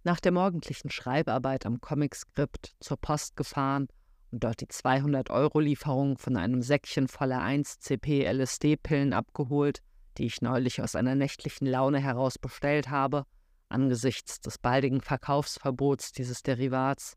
Nach 0.05 0.21
der 0.21 0.33
morgendlichen 0.33 0.91
Schreibarbeit 0.91 1.67
am 1.67 1.81
Comicskript 1.81 2.75
zur 2.81 2.97
Post 2.97 3.37
gefahren 3.37 3.89
und 4.31 4.43
dort 4.45 4.61
die 4.61 4.67
200-Euro-Lieferung 4.67 6.19
von 6.19 6.37
einem 6.37 6.63
Säckchen 6.63 7.09
voller 7.09 7.43
1-CP 7.43 8.25
LSD-Pillen 8.33 9.13
abgeholt, 9.13 9.83
die 10.19 10.27
ich 10.27 10.43
neulich 10.43 10.83
aus 10.83 10.95
einer 10.95 11.15
nächtlichen 11.15 11.67
Laune 11.67 11.99
heraus 11.99 12.39
bestellt 12.39 12.91
habe, 12.91 13.25
angesichts 13.69 14.41
des 14.41 14.59
baldigen 14.59 15.01
Verkaufsverbots 15.01 16.13
dieses 16.13 16.43
Derivats. 16.43 17.17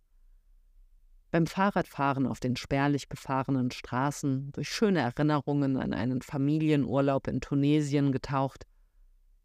Beim 1.32 1.48
Fahrradfahren 1.48 2.28
auf 2.28 2.40
den 2.40 2.56
spärlich 2.56 3.10
befahrenen 3.10 3.72
Straßen, 3.72 4.52
durch 4.54 4.70
schöne 4.70 5.02
Erinnerungen 5.02 5.78
an 5.78 5.94
einen 5.94 6.22
Familienurlaub 6.22 7.28
in 7.28 7.42
Tunesien 7.42 8.12
getaucht, 8.12 8.66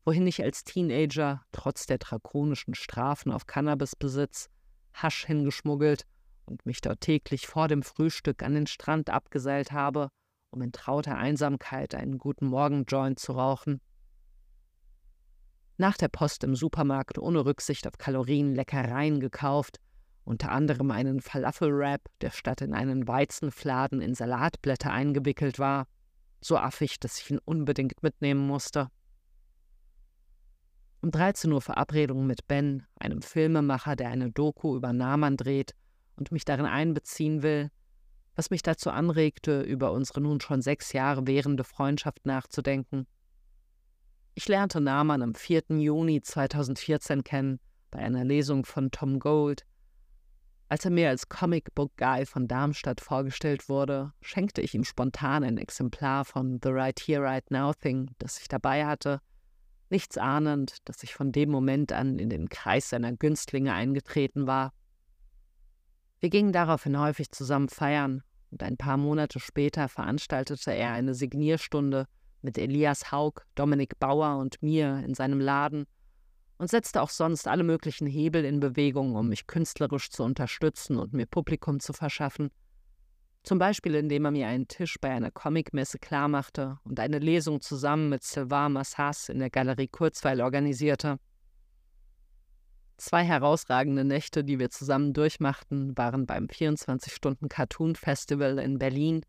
wohin 0.04 0.26
ich 0.26 0.42
als 0.42 0.64
Teenager 0.64 1.42
trotz 1.52 1.86
der 1.86 1.98
drakonischen 1.98 2.74
Strafen 2.74 3.32
auf 3.32 3.46
Cannabisbesitz 3.46 4.48
Hasch 4.94 5.26
hingeschmuggelt 5.26 6.04
und 6.46 6.64
mich 6.66 6.80
dort 6.80 7.00
täglich 7.00 7.46
vor 7.46 7.68
dem 7.68 7.82
Frühstück 7.82 8.42
an 8.42 8.54
den 8.54 8.66
Strand 8.66 9.10
abgeseilt 9.10 9.72
habe, 9.72 10.10
um 10.50 10.62
in 10.62 10.72
trauter 10.72 11.16
Einsamkeit 11.16 11.94
einen 11.94 12.18
guten 12.18 12.46
Morgenjoint 12.46 13.18
zu 13.18 13.32
rauchen. 13.32 13.80
Nach 15.76 15.96
der 15.96 16.08
Post 16.08 16.44
im 16.44 16.54
Supermarkt 16.54 17.18
ohne 17.18 17.44
Rücksicht 17.44 17.86
auf 17.86 17.98
Kalorien 17.98 18.54
Leckereien 18.54 19.20
gekauft 19.20 19.80
unter 20.24 20.52
anderem 20.52 20.90
einen 20.90 21.20
Falafel-Wrap, 21.20 22.02
der 22.20 22.30
statt 22.30 22.60
in 22.60 22.74
einen 22.74 23.08
Weizenfladen 23.08 24.00
in 24.00 24.14
Salatblätter 24.14 24.92
eingewickelt 24.92 25.58
war, 25.58 25.86
so 26.40 26.56
affig, 26.56 27.00
dass 27.00 27.18
ich 27.18 27.30
ihn 27.30 27.40
unbedingt 27.44 28.02
mitnehmen 28.02 28.46
musste. 28.46 28.88
Um 31.00 31.10
13 31.10 31.50
Uhr 31.50 31.62
Verabredung 31.62 32.26
mit 32.26 32.46
Ben, 32.46 32.86
einem 32.94 33.22
Filmemacher, 33.22 33.96
der 33.96 34.10
eine 34.10 34.30
Doku 34.30 34.76
über 34.76 34.92
Naman 34.92 35.36
dreht 35.36 35.74
und 36.16 36.30
mich 36.30 36.44
darin 36.44 36.66
einbeziehen 36.66 37.42
will, 37.42 37.70
was 38.40 38.48
mich 38.48 38.62
dazu 38.62 38.88
anregte, 38.88 39.60
über 39.60 39.92
unsere 39.92 40.22
nun 40.22 40.40
schon 40.40 40.62
sechs 40.62 40.94
Jahre 40.94 41.26
währende 41.26 41.62
Freundschaft 41.62 42.24
nachzudenken. 42.24 43.06
Ich 44.32 44.48
lernte 44.48 44.80
Naman 44.80 45.20
am 45.20 45.34
4. 45.34 45.64
Juni 45.68 46.22
2014 46.22 47.22
kennen, 47.22 47.60
bei 47.90 47.98
einer 47.98 48.24
Lesung 48.24 48.64
von 48.64 48.90
Tom 48.90 49.18
Gold, 49.18 49.66
als 50.70 50.86
er 50.86 50.90
mir 50.90 51.10
als 51.10 51.28
Comic 51.28 51.74
Book 51.74 51.92
Guy 51.98 52.24
von 52.24 52.48
Darmstadt 52.48 53.02
vorgestellt 53.02 53.68
wurde, 53.68 54.14
schenkte 54.22 54.62
ich 54.62 54.74
ihm 54.74 54.84
spontan 54.84 55.44
ein 55.44 55.58
Exemplar 55.58 56.24
von 56.24 56.60
The 56.62 56.70
Right 56.70 56.98
Here, 56.98 57.20
Right 57.20 57.50
Now 57.50 57.74
Thing, 57.74 58.10
das 58.16 58.40
ich 58.40 58.48
dabei 58.48 58.86
hatte, 58.86 59.20
nichts 59.90 60.16
ahnend, 60.16 60.78
dass 60.86 61.02
ich 61.02 61.12
von 61.12 61.30
dem 61.30 61.50
Moment 61.50 61.92
an 61.92 62.18
in 62.18 62.30
den 62.30 62.48
Kreis 62.48 62.88
seiner 62.88 63.12
Günstlinge 63.12 63.74
eingetreten 63.74 64.46
war. 64.46 64.72
Wir 66.20 66.30
gingen 66.30 66.52
daraufhin 66.52 66.98
häufig 66.98 67.30
zusammen 67.32 67.68
feiern, 67.68 68.22
und 68.50 68.62
ein 68.62 68.76
paar 68.76 68.96
Monate 68.96 69.40
später 69.40 69.88
veranstaltete 69.88 70.72
er 70.72 70.92
eine 70.92 71.14
Signierstunde 71.14 72.06
mit 72.42 72.58
Elias 72.58 73.12
Haug, 73.12 73.42
Dominik 73.54 73.98
Bauer 73.98 74.38
und 74.38 74.62
mir 74.62 75.02
in 75.06 75.14
seinem 75.14 75.40
Laden– 75.40 75.86
und 76.60 76.68
setzte 76.68 77.00
auch 77.00 77.08
sonst 77.08 77.48
alle 77.48 77.64
möglichen 77.64 78.06
Hebel 78.06 78.44
in 78.44 78.60
Bewegung, 78.60 79.16
um 79.16 79.30
mich 79.30 79.46
künstlerisch 79.46 80.10
zu 80.10 80.24
unterstützen 80.24 80.98
und 80.98 81.14
mir 81.14 81.24
Publikum 81.24 81.80
zu 81.80 81.94
verschaffen. 81.94 82.50
Zum 83.42 83.58
Beispiel, 83.58 83.94
indem 83.94 84.26
er 84.26 84.30
mir 84.30 84.46
einen 84.46 84.68
Tisch 84.68 85.00
bei 85.00 85.08
einer 85.08 85.30
Comicmesse 85.30 85.98
klarmachte 85.98 86.78
und 86.84 87.00
eine 87.00 87.18
Lesung 87.18 87.62
zusammen 87.62 88.10
mit 88.10 88.22
Sylvain 88.22 88.72
Massas 88.72 89.30
in 89.30 89.38
der 89.38 89.48
Galerie 89.48 89.88
Kurzweil 89.88 90.42
organisierte. 90.42 91.16
Zwei 93.00 93.24
herausragende 93.24 94.04
Nächte, 94.04 94.44
die 94.44 94.58
wir 94.58 94.68
zusammen 94.68 95.14
durchmachten, 95.14 95.96
waren 95.96 96.26
beim 96.26 96.48
24-Stunden-Cartoon-Festival 96.48 98.58
in 98.58 98.78
Berlin 98.78 99.24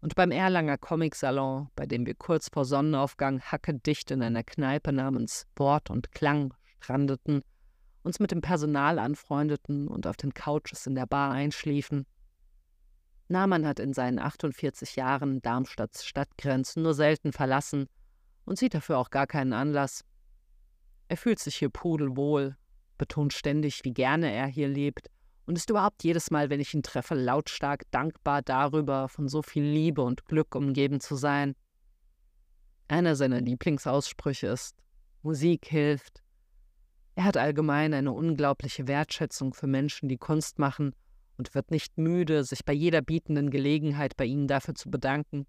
und 0.00 0.16
beim 0.16 0.32
Erlanger 0.32 0.76
Comic-Salon, 0.76 1.68
bei 1.76 1.86
dem 1.86 2.04
wir 2.04 2.16
kurz 2.16 2.48
vor 2.52 2.64
Sonnenaufgang 2.64 3.40
hackedicht 3.40 4.10
in 4.10 4.22
einer 4.22 4.42
Kneipe 4.42 4.92
namens 4.92 5.46
Wort 5.54 5.88
und 5.88 6.10
Klang 6.10 6.52
strandeten, 6.80 7.42
uns 8.02 8.18
mit 8.18 8.32
dem 8.32 8.40
Personal 8.40 8.98
anfreundeten 8.98 9.86
und 9.86 10.08
auf 10.08 10.16
den 10.16 10.34
Couches 10.34 10.88
in 10.88 10.96
der 10.96 11.06
Bar 11.06 11.30
einschliefen. 11.30 12.06
Nahmann 13.28 13.68
hat 13.68 13.78
in 13.78 13.92
seinen 13.92 14.18
48 14.18 14.96
Jahren 14.96 15.40
Darmstadts 15.42 16.04
Stadtgrenzen 16.04 16.82
nur 16.82 16.94
selten 16.94 17.30
verlassen 17.30 17.86
und 18.46 18.58
sieht 18.58 18.74
dafür 18.74 18.98
auch 18.98 19.10
gar 19.10 19.28
keinen 19.28 19.52
Anlass. 19.52 20.04
Er 21.06 21.16
fühlt 21.16 21.38
sich 21.38 21.54
hier 21.54 21.70
pudelwohl, 21.70 22.56
betont 23.02 23.32
ständig, 23.32 23.80
wie 23.82 23.92
gerne 23.92 24.32
er 24.32 24.46
hier 24.46 24.68
lebt 24.68 25.10
und 25.44 25.58
ist 25.58 25.68
überhaupt 25.70 26.04
jedes 26.04 26.30
Mal, 26.30 26.50
wenn 26.50 26.60
ich 26.60 26.72
ihn 26.72 26.84
treffe, 26.84 27.16
lautstark 27.16 27.90
dankbar 27.90 28.42
darüber, 28.42 29.08
von 29.08 29.26
so 29.26 29.42
viel 29.42 29.64
Liebe 29.64 30.02
und 30.02 30.24
Glück 30.26 30.54
umgeben 30.54 31.00
zu 31.00 31.16
sein. 31.16 31.56
Einer 32.86 33.16
seiner 33.16 33.40
Lieblingsaussprüche 33.40 34.46
ist 34.46 34.76
Musik 35.22 35.66
hilft, 35.66 36.22
er 37.16 37.24
hat 37.24 37.36
allgemein 37.36 37.92
eine 37.92 38.12
unglaubliche 38.12 38.86
Wertschätzung 38.86 39.52
für 39.52 39.66
Menschen, 39.66 40.08
die 40.08 40.16
Kunst 40.16 40.60
machen, 40.60 40.94
und 41.36 41.54
wird 41.56 41.72
nicht 41.72 41.98
müde, 41.98 42.44
sich 42.44 42.64
bei 42.64 42.72
jeder 42.72 43.02
bietenden 43.02 43.50
Gelegenheit 43.50 44.16
bei 44.16 44.26
ihnen 44.26 44.46
dafür 44.46 44.74
zu 44.74 44.90
bedanken. 44.90 45.46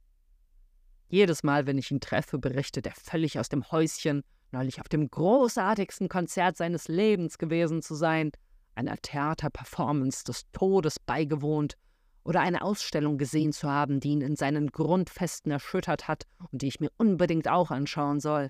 Jedes 1.08 1.44
Mal, 1.44 1.68
wenn 1.68 1.78
ich 1.78 1.92
ihn 1.92 2.00
treffe, 2.00 2.40
berichtet 2.40 2.88
er 2.88 2.96
völlig 2.96 3.38
aus 3.38 3.48
dem 3.48 3.70
Häuschen, 3.72 4.24
neulich 4.54 4.80
auf 4.80 4.88
dem 4.88 5.10
großartigsten 5.10 6.08
Konzert 6.08 6.56
seines 6.56 6.88
Lebens 6.88 7.38
gewesen 7.38 7.82
zu 7.82 7.96
sein, 7.96 8.32
einer 8.76 8.98
Theaterperformance 8.98 10.24
des 10.24 10.50
Todes 10.52 11.00
beigewohnt 11.00 11.76
oder 12.24 12.42
eine 12.42 12.62
Ausstellung 12.62 13.18
gesehen 13.18 13.52
zu 13.52 13.70
haben, 13.70 14.00
die 14.00 14.10
ihn 14.10 14.22
in 14.22 14.36
seinen 14.36 14.72
Grundfesten 14.72 15.52
erschüttert 15.52 16.08
hat 16.08 16.24
und 16.52 16.62
die 16.62 16.68
ich 16.68 16.80
mir 16.80 16.90
unbedingt 16.98 17.50
auch 17.50 17.72
anschauen 17.72 18.20
soll. 18.20 18.50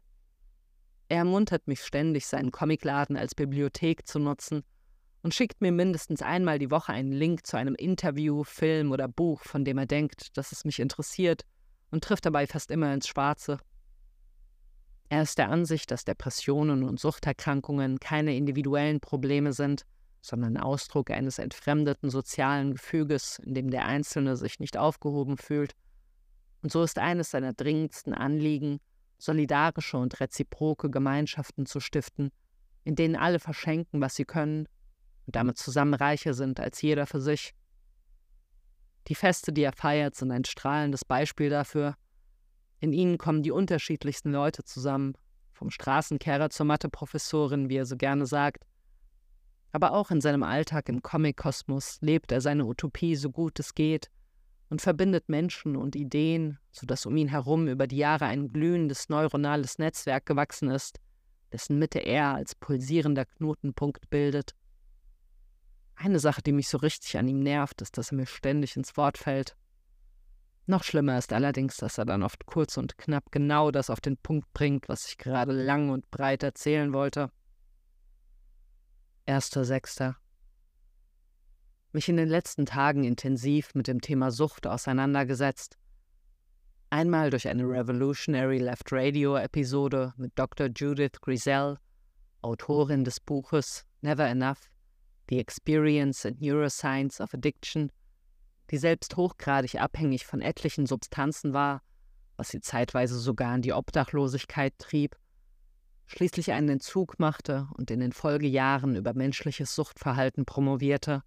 Er 1.09 1.19
ermuntert 1.19 1.67
mich 1.67 1.81
ständig, 1.83 2.27
seinen 2.27 2.51
Comicladen 2.51 3.17
als 3.17 3.35
Bibliothek 3.35 4.07
zu 4.07 4.19
nutzen 4.19 4.63
und 5.21 5.33
schickt 5.33 5.61
mir 5.61 5.71
mindestens 5.71 6.21
einmal 6.21 6.59
die 6.59 6.71
Woche 6.71 6.93
einen 6.93 7.11
Link 7.11 7.47
zu 7.47 7.57
einem 7.57 7.75
Interview, 7.75 8.43
Film 8.43 8.91
oder 8.91 9.07
Buch, 9.07 9.41
von 9.41 9.65
dem 9.65 9.77
er 9.77 9.85
denkt, 9.85 10.37
dass 10.37 10.51
es 10.51 10.65
mich 10.65 10.79
interessiert 10.79 11.43
und 11.91 12.03
trifft 12.03 12.25
dabei 12.25 12.45
fast 12.47 12.71
immer 12.71 12.93
ins 12.93 13.07
Schwarze. 13.07 13.57
Er 15.13 15.21
ist 15.21 15.37
der 15.37 15.51
Ansicht, 15.51 15.91
dass 15.91 16.05
Depressionen 16.05 16.81
und 16.81 16.99
Suchterkrankungen 16.99 17.99
keine 17.99 18.35
individuellen 18.35 18.99
Probleme 18.99 19.53
sind, 19.53 19.85
sondern 20.21 20.57
Ausdruck 20.57 21.11
eines 21.11 21.37
entfremdeten 21.37 22.09
sozialen 22.09 22.71
Gefüges, 22.71 23.37
in 23.37 23.53
dem 23.53 23.69
der 23.69 23.85
Einzelne 23.85 24.35
sich 24.37 24.59
nicht 24.59 24.75
aufgehoben 24.75 25.37
fühlt. 25.37 25.75
Und 26.63 26.71
so 26.71 26.81
ist 26.81 26.97
eines 26.97 27.29
seiner 27.29 27.53
dringendsten 27.53 28.15
Anliegen, 28.15 28.79
solidarische 29.19 29.97
und 29.97 30.19
reziproke 30.19 30.89
Gemeinschaften 30.89 31.67
zu 31.67 31.79
stiften, 31.79 32.31
in 32.83 32.95
denen 32.95 33.15
alle 33.15 33.37
verschenken, 33.37 34.01
was 34.01 34.15
sie 34.15 34.25
können 34.25 34.65
und 35.27 35.35
damit 35.35 35.59
zusammen 35.59 35.93
reicher 35.93 36.33
sind 36.33 36.59
als 36.59 36.81
jeder 36.81 37.05
für 37.05 37.21
sich. 37.21 37.53
Die 39.09 39.15
Feste, 39.15 39.53
die 39.53 39.61
er 39.61 39.73
feiert, 39.73 40.15
sind 40.15 40.31
ein 40.31 40.43
strahlendes 40.43 41.05
Beispiel 41.05 41.51
dafür. 41.51 41.97
In 42.83 42.91
ihnen 42.91 43.17
kommen 43.17 43.43
die 43.43 43.51
unterschiedlichsten 43.51 44.33
Leute 44.33 44.65
zusammen, 44.65 45.13
vom 45.53 45.69
Straßenkehrer 45.69 46.49
zur 46.49 46.65
Matheprofessorin, 46.65 47.69
wie 47.69 47.77
er 47.77 47.85
so 47.85 47.95
gerne 47.95 48.25
sagt. 48.25 48.65
Aber 49.71 49.93
auch 49.93 50.11
in 50.11 50.19
seinem 50.19 50.43
Alltag 50.43 50.89
im 50.89 51.01
Comic-Kosmos 51.01 51.99
lebt 52.01 52.33
er 52.33 52.41
seine 52.41 52.65
Utopie 52.65 53.15
so 53.15 53.31
gut 53.31 53.57
es 53.61 53.73
geht 53.73 54.11
und 54.69 54.81
verbindet 54.81 55.29
Menschen 55.29 55.77
und 55.77 55.95
Ideen, 55.95 56.57
sodass 56.71 57.05
um 57.05 57.15
ihn 57.15 57.29
herum 57.29 57.69
über 57.69 57.87
die 57.87 57.95
Jahre 57.95 58.25
ein 58.25 58.49
glühendes 58.49 59.07
neuronales 59.07 59.77
Netzwerk 59.77 60.25
gewachsen 60.25 60.69
ist, 60.69 60.99
dessen 61.53 61.79
Mitte 61.79 61.99
er 61.99 62.35
als 62.35 62.53
pulsierender 62.53 63.23
Knotenpunkt 63.23 64.09
bildet. 64.09 64.55
Eine 65.95 66.19
Sache, 66.19 66.41
die 66.41 66.51
mich 66.51 66.67
so 66.67 66.79
richtig 66.79 67.17
an 67.17 67.29
ihm 67.29 67.39
nervt, 67.39 67.81
ist, 67.81 67.97
dass 67.97 68.11
er 68.11 68.17
mir 68.17 68.25
ständig 68.25 68.75
ins 68.75 68.97
Wort 68.97 69.17
fällt. 69.17 69.55
Noch 70.65 70.83
schlimmer 70.83 71.17
ist 71.17 71.33
allerdings, 71.33 71.77
dass 71.77 71.97
er 71.97 72.05
dann 72.05 72.23
oft 72.23 72.45
kurz 72.45 72.77
und 72.77 72.97
knapp 72.97 73.31
genau 73.31 73.71
das 73.71 73.89
auf 73.89 73.99
den 73.99 74.17
Punkt 74.17 74.53
bringt, 74.53 74.87
was 74.87 75.07
ich 75.07 75.17
gerade 75.17 75.51
lang 75.51 75.89
und 75.89 76.09
breit 76.09 76.43
erzählen 76.43 76.93
wollte. 76.93 77.29
Erster 79.25 79.65
Sechster 79.65 80.17
mich 81.93 82.09
in 82.09 82.17
den 82.17 82.27
letzten 82.27 82.65
Tagen 82.65 83.03
intensiv 83.03 83.75
mit 83.75 83.87
dem 83.87 84.01
Thema 84.01 84.31
Sucht 84.31 84.65
auseinandergesetzt. 84.65 85.77
Einmal 86.89 87.29
durch 87.29 87.47
eine 87.47 87.63
Revolutionary 87.63 88.57
Left 88.57 88.91
Radio 88.91 89.35
Episode 89.37 90.13
mit 90.17 90.31
Dr. 90.35 90.67
Judith 90.75 91.21
Grisel, 91.21 91.77
Autorin 92.41 93.03
des 93.03 93.19
Buches 93.19 93.85
Never 94.01 94.27
Enough, 94.27 94.69
The 95.29 95.39
Experience 95.39 96.25
and 96.25 96.41
Neuroscience 96.41 97.21
of 97.21 97.33
Addiction, 97.33 97.91
die 98.71 98.77
selbst 98.77 99.17
hochgradig 99.17 99.79
abhängig 99.79 100.25
von 100.25 100.41
etlichen 100.41 100.85
Substanzen 100.85 101.53
war, 101.53 101.81
was 102.37 102.49
sie 102.49 102.61
zeitweise 102.61 103.19
sogar 103.19 103.55
in 103.55 103.61
die 103.61 103.73
Obdachlosigkeit 103.73 104.73
trieb, 104.77 105.15
schließlich 106.05 106.51
einen 106.51 106.69
Entzug 106.69 107.19
machte 107.19 107.67
und 107.77 107.91
in 107.91 107.99
den 107.99 108.11
Folgejahren 108.11 108.95
über 108.95 109.13
menschliches 109.13 109.75
Suchtverhalten 109.75 110.45
promovierte. 110.45 111.23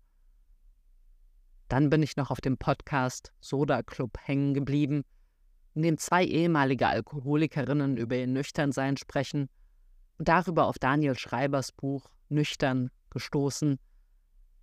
Dann 1.69 1.91
bin 1.91 2.03
ich 2.03 2.17
noch 2.17 2.31
auf 2.31 2.41
dem 2.41 2.59
Podcast 2.59 3.33
Soda 3.41 3.83
Club 3.83 4.19
hängen 4.23 4.55
geblieben, 4.55 5.05
in 5.75 5.83
dem 5.83 5.99
zwei 5.99 6.25
ehemalige 6.25 6.87
Alkoholikerinnen 6.87 7.97
über 7.97 8.17
ihr 8.17 8.27
Nüchternsein 8.27 8.97
sprechen 8.97 9.49
und 10.19 10.29
darüber 10.29 10.67
auf 10.67 10.79
Daniel 10.79 11.19
Schreibers 11.19 11.73
Buch 11.73 12.09
Nüchtern 12.29 12.91
gestoßen, 13.11 13.79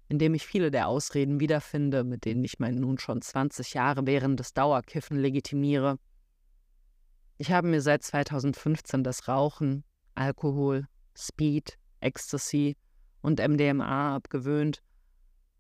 in 0.09 0.19
dem 0.19 0.33
ich 0.33 0.45
viele 0.45 0.71
der 0.71 0.87
Ausreden 0.87 1.39
wiederfinde, 1.39 2.03
mit 2.03 2.25
denen 2.25 2.43
ich 2.43 2.59
mein 2.59 2.75
nun 2.75 2.97
schon 2.97 3.21
20 3.21 3.73
Jahre 3.73 4.05
währendes 4.05 4.53
Dauerkiffen 4.53 5.17
legitimiere. 5.17 5.97
Ich 7.37 7.51
habe 7.51 7.67
mir 7.67 7.81
seit 7.81 8.03
2015 8.03 9.03
das 9.03 9.27
Rauchen, 9.27 9.83
Alkohol, 10.15 10.87
Speed, 11.17 11.77
Ecstasy 11.99 12.77
und 13.21 13.39
MDMA 13.39 14.15
abgewöhnt. 14.15 14.83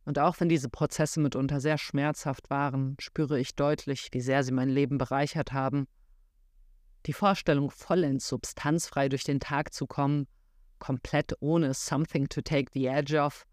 Und 0.05 0.19
auch 0.19 0.39
wenn 0.39 0.49
diese 0.49 0.69
Prozesse 0.69 1.19
mitunter 1.19 1.61
sehr 1.61 1.77
schmerzhaft 1.77 2.49
waren, 2.49 2.97
spüre 2.99 3.39
ich 3.39 3.55
deutlich, 3.55 4.09
wie 4.11 4.21
sehr 4.21 4.43
sie 4.43 4.51
mein 4.51 4.69
Leben 4.69 4.97
bereichert 4.97 5.53
haben. 5.53 5.87
Die 7.05 7.13
Vorstellung, 7.13 7.71
vollends 7.71 8.27
substanzfrei 8.27 9.09
durch 9.09 9.23
den 9.23 9.39
Tag 9.39 9.73
zu 9.73 9.87
kommen, 9.87 10.27
komplett 10.79 11.33
ohne 11.39 11.73
something 11.73 12.27
to 12.27 12.41
take 12.41 12.71
the 12.73 12.87
edge 12.87 13.19
off, 13.19 13.45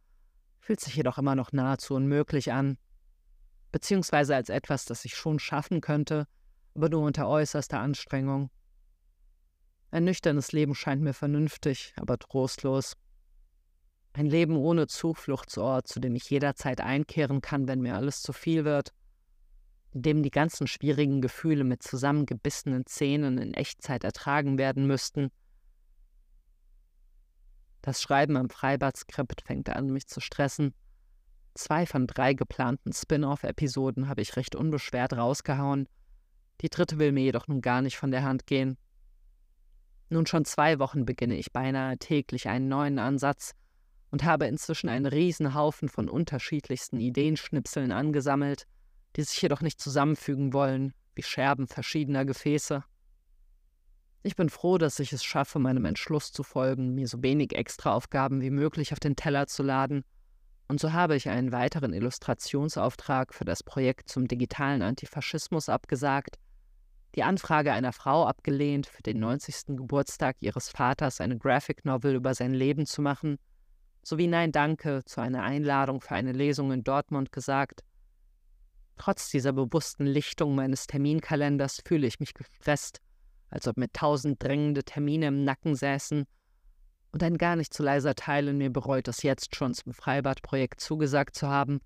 fühlt 0.60 0.80
sich 0.80 0.94
jedoch 0.94 1.18
immer 1.18 1.34
noch 1.34 1.52
nahezu 1.52 1.94
unmöglich 1.94 2.52
an. 2.52 2.78
Beziehungsweise 3.72 4.34
als 4.34 4.48
etwas, 4.48 4.84
das 4.84 5.04
ich 5.04 5.14
schon 5.14 5.38
schaffen 5.38 5.80
könnte, 5.80 6.26
aber 6.74 6.88
nur 6.88 7.02
unter 7.02 7.28
äußerster 7.28 7.80
Anstrengung. 7.80 8.50
Ein 9.90 10.04
nüchternes 10.04 10.52
Leben 10.52 10.74
scheint 10.74 11.02
mir 11.02 11.14
vernünftig, 11.14 11.92
aber 11.96 12.18
trostlos. 12.18 12.96
Ein 14.12 14.26
Leben 14.26 14.56
ohne 14.56 14.86
Zufluchtsort, 14.86 15.88
zu 15.88 16.00
dem 16.00 16.14
ich 16.14 16.30
jederzeit 16.30 16.80
einkehren 16.80 17.40
kann, 17.40 17.68
wenn 17.68 17.80
mir 17.80 17.96
alles 17.96 18.22
zu 18.22 18.32
viel 18.32 18.64
wird, 18.64 18.92
in 19.92 20.02
dem 20.02 20.22
die 20.22 20.30
ganzen 20.30 20.66
schwierigen 20.66 21.20
Gefühle 21.20 21.64
mit 21.64 21.82
zusammengebissenen 21.82 22.86
Zähnen 22.86 23.38
in 23.38 23.54
Echtzeit 23.54 24.04
ertragen 24.04 24.58
werden 24.58 24.86
müssten. 24.86 25.30
Das 27.82 28.02
Schreiben 28.02 28.36
am 28.36 28.50
Freibad-Skript 28.50 29.42
fängt 29.42 29.70
an, 29.70 29.90
mich 29.90 30.06
zu 30.06 30.20
stressen. 30.20 30.74
Zwei 31.54 31.86
von 31.86 32.06
drei 32.06 32.34
geplanten 32.34 32.92
Spin-off-Episoden 32.92 34.08
habe 34.08 34.22
ich 34.22 34.36
recht 34.36 34.54
unbeschwert 34.54 35.14
rausgehauen. 35.14 35.88
Die 36.60 36.68
dritte 36.68 36.98
will 36.98 37.12
mir 37.12 37.24
jedoch 37.24 37.48
nun 37.48 37.60
gar 37.60 37.82
nicht 37.82 37.96
von 37.96 38.10
der 38.10 38.22
Hand 38.22 38.46
gehen. 38.46 38.76
Nun 40.10 40.26
schon 40.26 40.44
zwei 40.44 40.78
Wochen 40.78 41.04
beginne 41.04 41.36
ich 41.36 41.52
beinahe 41.52 41.96
täglich 41.96 42.48
einen 42.48 42.68
neuen 42.68 42.98
Ansatz 42.98 43.52
und 44.10 44.24
habe 44.24 44.46
inzwischen 44.46 44.88
einen 44.88 45.06
Riesenhaufen 45.06 45.88
von 45.88 46.08
unterschiedlichsten 46.08 47.00
Ideenschnipseln 47.00 47.92
angesammelt, 47.92 48.66
die 49.16 49.22
sich 49.22 49.40
jedoch 49.40 49.60
nicht 49.60 49.80
zusammenfügen 49.80 50.52
wollen, 50.52 50.92
wie 51.14 51.22
Scherben 51.22 51.66
verschiedener 51.66 52.24
Gefäße. 52.24 52.84
Ich 54.22 54.36
bin 54.36 54.50
froh, 54.50 54.76
dass 54.76 54.98
ich 54.98 55.12
es 55.12 55.24
schaffe, 55.24 55.58
meinem 55.58 55.86
Entschluss 55.86 56.32
zu 56.32 56.42
folgen, 56.42 56.94
mir 56.94 57.08
so 57.08 57.22
wenig 57.22 57.54
Extraaufgaben 57.54 58.42
wie 58.42 58.50
möglich 58.50 58.92
auf 58.92 59.00
den 59.00 59.16
Teller 59.16 59.46
zu 59.46 59.62
laden, 59.62 60.04
und 60.70 60.78
so 60.78 60.92
habe 60.92 61.16
ich 61.16 61.28
einen 61.28 61.50
weiteren 61.50 61.92
Illustrationsauftrag 61.92 63.34
für 63.34 63.44
das 63.44 63.64
Projekt 63.64 64.08
zum 64.08 64.28
digitalen 64.28 64.82
Antifaschismus 64.82 65.68
abgesagt, 65.68 66.38
die 67.16 67.24
Anfrage 67.24 67.72
einer 67.72 67.92
Frau 67.92 68.24
abgelehnt, 68.24 68.86
für 68.86 69.02
den 69.02 69.18
90. 69.18 69.76
Geburtstag 69.76 70.36
ihres 70.38 70.68
Vaters 70.68 71.20
eine 71.20 71.36
Graphic 71.36 71.84
Novel 71.84 72.14
über 72.14 72.34
sein 72.34 72.54
Leben 72.54 72.86
zu 72.86 73.02
machen, 73.02 73.38
sowie 74.04 74.28
Nein 74.28 74.52
Danke 74.52 75.02
zu 75.06 75.20
einer 75.20 75.42
Einladung 75.42 76.00
für 76.00 76.14
eine 76.14 76.30
Lesung 76.30 76.70
in 76.70 76.84
Dortmund 76.84 77.32
gesagt. 77.32 77.80
Trotz 78.96 79.28
dieser 79.28 79.52
bewussten 79.52 80.06
Lichtung 80.06 80.54
meines 80.54 80.86
Terminkalenders 80.86 81.82
fühle 81.84 82.06
ich 82.06 82.20
mich 82.20 82.32
gestresst, 82.32 83.00
als 83.50 83.68
ob 83.68 83.76
mir 83.76 83.92
tausend 83.92 84.42
drängende 84.42 84.84
Termine 84.84 85.26
im 85.26 85.44
Nacken 85.44 85.74
säßen, 85.74 86.26
und 87.12 87.22
ein 87.22 87.38
gar 87.38 87.56
nicht 87.56 87.74
zu 87.74 87.82
leiser 87.82 88.14
Teil 88.14 88.48
in 88.48 88.58
mir 88.58 88.70
bereut 88.70 89.08
es 89.08 89.22
jetzt 89.22 89.56
schon 89.56 89.74
zum 89.74 89.92
Freibadprojekt 89.92 90.80
zugesagt 90.80 91.34
zu 91.34 91.48
haben, 91.48 91.80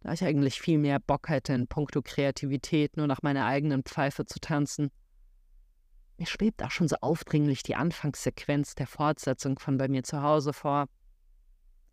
da 0.00 0.12
ich 0.12 0.24
eigentlich 0.24 0.60
viel 0.60 0.78
mehr 0.78 1.00
Bock 1.00 1.28
hätte, 1.28 1.52
in 1.52 1.66
puncto 1.66 2.02
Kreativität 2.02 2.96
nur 2.96 3.06
nach 3.06 3.22
meiner 3.22 3.46
eigenen 3.46 3.82
Pfeife 3.82 4.26
zu 4.26 4.38
tanzen. 4.38 4.90
Mir 6.18 6.26
schwebt 6.26 6.62
auch 6.62 6.70
schon 6.70 6.88
so 6.88 6.96
aufdringlich 7.00 7.62
die 7.62 7.74
Anfangssequenz 7.74 8.74
der 8.74 8.86
Fortsetzung 8.86 9.58
von 9.58 9.76
bei 9.76 9.88
mir 9.88 10.04
zu 10.04 10.22
Hause 10.22 10.52
vor. 10.52 10.86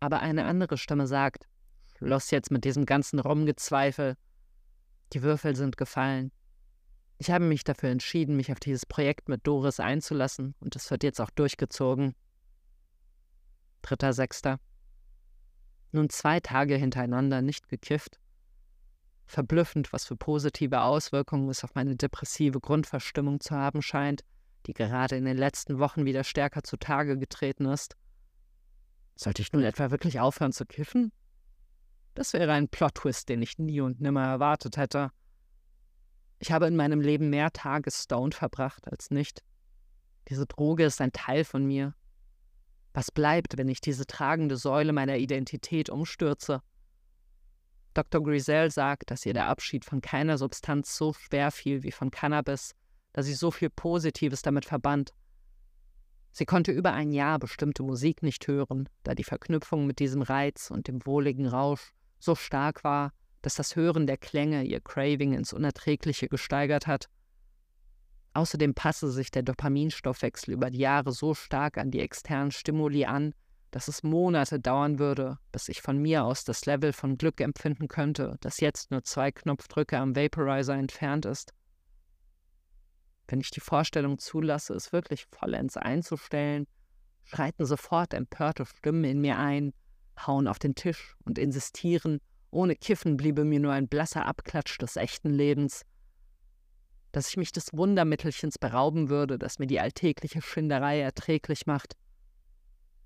Aber 0.00 0.20
eine 0.20 0.44
andere 0.44 0.78
Stimme 0.78 1.06
sagt, 1.06 1.48
Schluss 1.96 2.30
jetzt 2.30 2.50
mit 2.50 2.64
diesem 2.64 2.86
ganzen 2.86 3.18
Rumgezweifel. 3.18 4.16
Die 5.12 5.22
Würfel 5.22 5.56
sind 5.56 5.76
gefallen. 5.76 6.30
Ich 7.18 7.30
habe 7.30 7.44
mich 7.44 7.64
dafür 7.64 7.90
entschieden, 7.90 8.36
mich 8.36 8.52
auf 8.52 8.60
dieses 8.60 8.86
Projekt 8.86 9.28
mit 9.28 9.46
Doris 9.46 9.80
einzulassen 9.80 10.54
und 10.60 10.76
es 10.76 10.90
wird 10.90 11.02
jetzt 11.02 11.20
auch 11.20 11.30
durchgezogen. 11.30 12.14
Dritter 13.82 14.12
Sechster 14.12 14.60
nun 15.92 16.10
zwei 16.10 16.40
Tage 16.40 16.76
hintereinander 16.76 17.42
nicht 17.42 17.68
gekifft. 17.68 18.18
Verblüffend, 19.26 19.92
was 19.92 20.06
für 20.06 20.16
positive 20.16 20.82
Auswirkungen 20.82 21.48
es 21.48 21.64
auf 21.64 21.74
meine 21.74 21.96
depressive 21.96 22.60
Grundverstimmung 22.60 23.40
zu 23.40 23.54
haben 23.54 23.82
scheint, 23.82 24.24
die 24.66 24.74
gerade 24.74 25.16
in 25.16 25.24
den 25.24 25.36
letzten 25.36 25.78
Wochen 25.78 26.04
wieder 26.04 26.24
stärker 26.24 26.62
zutage 26.62 27.18
getreten 27.18 27.66
ist. 27.66 27.96
Sollte 29.16 29.42
ich 29.42 29.52
nun 29.52 29.62
etwa 29.62 29.90
wirklich 29.90 30.20
aufhören 30.20 30.52
zu 30.52 30.64
kiffen? 30.64 31.12
Das 32.14 32.32
wäre 32.32 32.52
ein 32.52 32.68
Plot-Twist, 32.68 33.28
den 33.28 33.42
ich 33.42 33.58
nie 33.58 33.80
und 33.80 34.00
nimmer 34.00 34.26
erwartet 34.26 34.76
hätte. 34.76 35.10
Ich 36.38 36.52
habe 36.52 36.66
in 36.66 36.76
meinem 36.76 37.00
Leben 37.00 37.30
mehr 37.30 37.52
Tage 37.52 37.90
stoned 37.90 38.34
verbracht 38.34 38.86
als 38.90 39.10
nicht. 39.10 39.42
Diese 40.28 40.46
Droge 40.46 40.84
ist 40.84 41.00
ein 41.00 41.12
Teil 41.12 41.44
von 41.44 41.66
mir, 41.66 41.94
was 42.98 43.12
bleibt, 43.12 43.56
wenn 43.56 43.68
ich 43.68 43.80
diese 43.80 44.06
tragende 44.06 44.56
Säule 44.56 44.92
meiner 44.92 45.18
Identität 45.18 45.88
umstürze? 45.88 46.62
Dr. 47.94 48.22
Grisel 48.22 48.70
sagt, 48.70 49.10
dass 49.10 49.26
ihr 49.26 49.34
der 49.34 49.46
Abschied 49.46 49.84
von 49.84 50.00
keiner 50.00 50.38
Substanz 50.38 50.96
so 50.96 51.12
schwer 51.12 51.50
fiel 51.50 51.82
wie 51.82 51.92
von 51.92 52.10
Cannabis, 52.10 52.74
dass 53.12 53.26
sie 53.26 53.34
so 53.34 53.50
viel 53.50 53.70
Positives 53.70 54.42
damit 54.42 54.64
verband. 54.64 55.12
Sie 56.32 56.44
konnte 56.44 56.72
über 56.72 56.92
ein 56.92 57.12
Jahr 57.12 57.38
bestimmte 57.38 57.82
Musik 57.82 58.22
nicht 58.22 58.46
hören, 58.46 58.88
da 59.02 59.14
die 59.14 59.24
Verknüpfung 59.24 59.86
mit 59.86 59.98
diesem 59.98 60.22
Reiz 60.22 60.70
und 60.70 60.88
dem 60.88 61.04
wohligen 61.06 61.46
Rausch 61.46 61.92
so 62.18 62.34
stark 62.34 62.84
war, 62.84 63.12
dass 63.42 63.54
das 63.54 63.76
Hören 63.76 64.06
der 64.06 64.16
Klänge 64.16 64.64
ihr 64.64 64.80
Craving 64.80 65.32
ins 65.32 65.52
Unerträgliche 65.52 66.28
gesteigert 66.28 66.86
hat. 66.86 67.08
Außerdem 68.34 68.74
passe 68.74 69.10
sich 69.10 69.30
der 69.30 69.42
Dopaminstoffwechsel 69.42 70.54
über 70.54 70.70
die 70.70 70.78
Jahre 70.78 71.12
so 71.12 71.34
stark 71.34 71.78
an 71.78 71.90
die 71.90 72.00
externen 72.00 72.50
Stimuli 72.50 73.04
an, 73.04 73.34
dass 73.70 73.88
es 73.88 74.02
Monate 74.02 74.60
dauern 74.60 74.98
würde, 74.98 75.38
bis 75.52 75.68
ich 75.68 75.82
von 75.82 75.98
mir 75.98 76.24
aus 76.24 76.44
das 76.44 76.64
Level 76.66 76.92
von 76.92 77.18
Glück 77.18 77.40
empfinden 77.40 77.88
könnte, 77.88 78.36
das 78.40 78.60
jetzt 78.60 78.90
nur 78.90 79.04
zwei 79.04 79.30
Knopfdrücke 79.30 79.98
am 79.98 80.16
Vaporizer 80.16 80.74
entfernt 80.74 81.26
ist. 81.26 81.52
Wenn 83.26 83.40
ich 83.40 83.50
die 83.50 83.60
Vorstellung 83.60 84.18
zulasse, 84.18 84.74
es 84.74 84.92
wirklich 84.92 85.26
vollends 85.30 85.76
einzustellen, 85.76 86.66
schreiten 87.24 87.66
sofort 87.66 88.14
empörte 88.14 88.64
Stimmen 88.64 89.04
in 89.04 89.20
mir 89.20 89.38
ein, 89.38 89.74
hauen 90.26 90.48
auf 90.48 90.58
den 90.58 90.74
Tisch 90.74 91.14
und 91.24 91.38
insistieren, 91.38 92.20
ohne 92.50 92.76
Kiffen 92.76 93.16
bliebe 93.16 93.44
mir 93.44 93.60
nur 93.60 93.72
ein 93.72 93.88
blasser 93.88 94.26
Abklatsch 94.26 94.78
des 94.78 94.96
echten 94.96 95.30
Lebens, 95.30 95.82
dass 97.12 97.28
ich 97.28 97.36
mich 97.36 97.52
des 97.52 97.72
Wundermittelchens 97.72 98.58
berauben 98.58 99.08
würde, 99.08 99.38
das 99.38 99.58
mir 99.58 99.66
die 99.66 99.80
alltägliche 99.80 100.42
Schinderei 100.42 101.00
erträglich 101.00 101.66
macht, 101.66 101.96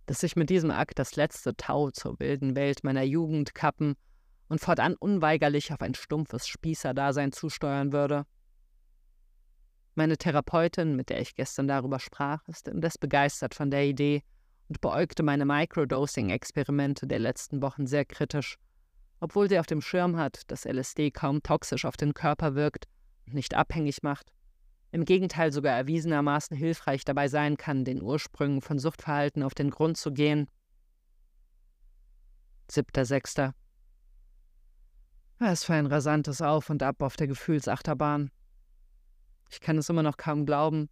dass 0.07 0.23
ich 0.23 0.37
mit 0.37 0.51
diesem 0.51 0.71
Akt 0.71 0.99
das 0.99 1.17
letzte 1.17 1.57
Tau 1.57 1.91
zur 1.91 2.19
wilden 2.19 2.57
Welt 2.57 2.85
meiner 2.85 3.03
Jugend 3.03 3.55
kappen 3.55 3.95
und 4.49 4.61
fortan 4.61 4.95
unweigerlich 4.95 5.73
auf 5.73 5.81
ein 5.81 5.95
stumpfes 5.95 6.47
Spießerdasein 6.47 7.33
zusteuern 7.33 7.93
würde. 7.93 8.27
Meine 9.95 10.17
Therapeutin, 10.17 10.97
mit 10.97 11.11
der 11.11 11.21
ich 11.21 11.35
gestern 11.35 11.69
darüber 11.69 11.99
sprach, 11.99 12.47
ist 12.49 12.67
indes 12.69 12.99
begeistert 12.99 13.55
von 13.55 13.71
der 13.71 13.85
Idee 13.85 14.23
und 14.69 14.81
beäugte 14.81 15.23
meine 15.23 15.45
Microdosing-Experimente 15.45 17.07
der 17.07 17.19
letzten 17.19 17.63
Wochen 17.63 17.87
sehr 17.87 18.05
kritisch, 18.05 18.59
obwohl 19.23 19.49
sie 19.49 19.61
auf 19.61 19.67
dem 19.67 19.81
Schirm 19.81 20.17
hat, 20.17 20.51
dass 20.51 20.65
LSD 20.65 21.13
kaum 21.13 21.45
toxisch 21.45 21.85
auf 21.85 21.97
den 21.97 22.13
Körper 22.13 22.57
wirkt 22.57 22.89
nicht 23.27 23.55
abhängig 23.55 24.03
macht, 24.03 24.33
im 24.91 25.05
Gegenteil 25.05 25.53
sogar 25.53 25.77
erwiesenermaßen 25.77 26.57
hilfreich 26.57 27.05
dabei 27.05 27.29
sein 27.29 27.57
kann, 27.57 27.85
den 27.85 28.03
Ursprüngen 28.03 28.61
von 28.61 28.81
Suchtverhalten 28.81 29.45
auf 29.45 29.55
den 29.55 29.71
Grund 29.71 29.97
zu 29.97 30.13
gehen. 30.13 30.51
7.6. 32.69 33.53
Was 35.39 35.65
für 35.65 35.75
ein 35.75 35.87
rasantes 35.87 36.43
Auf 36.43 36.69
und 36.69 36.83
Ab 36.83 37.01
auf 37.01 37.15
der 37.15 37.29
Gefühlsachterbahn. 37.29 38.33
Ich 39.51 39.61
kann 39.61 39.79
es 39.79 39.89
immer 39.89 40.03
noch 40.03 40.17
kaum 40.17 40.47
glauben, 40.47 40.91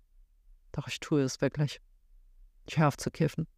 doch 0.71 0.87
ich 0.87 1.01
tue 1.01 1.23
es 1.23 1.41
wirklich. 1.41 1.81
Ich 2.67 2.79
höre 2.79 2.89
auf 2.89 2.97
zu 2.97 3.11
kiffen. 3.11 3.49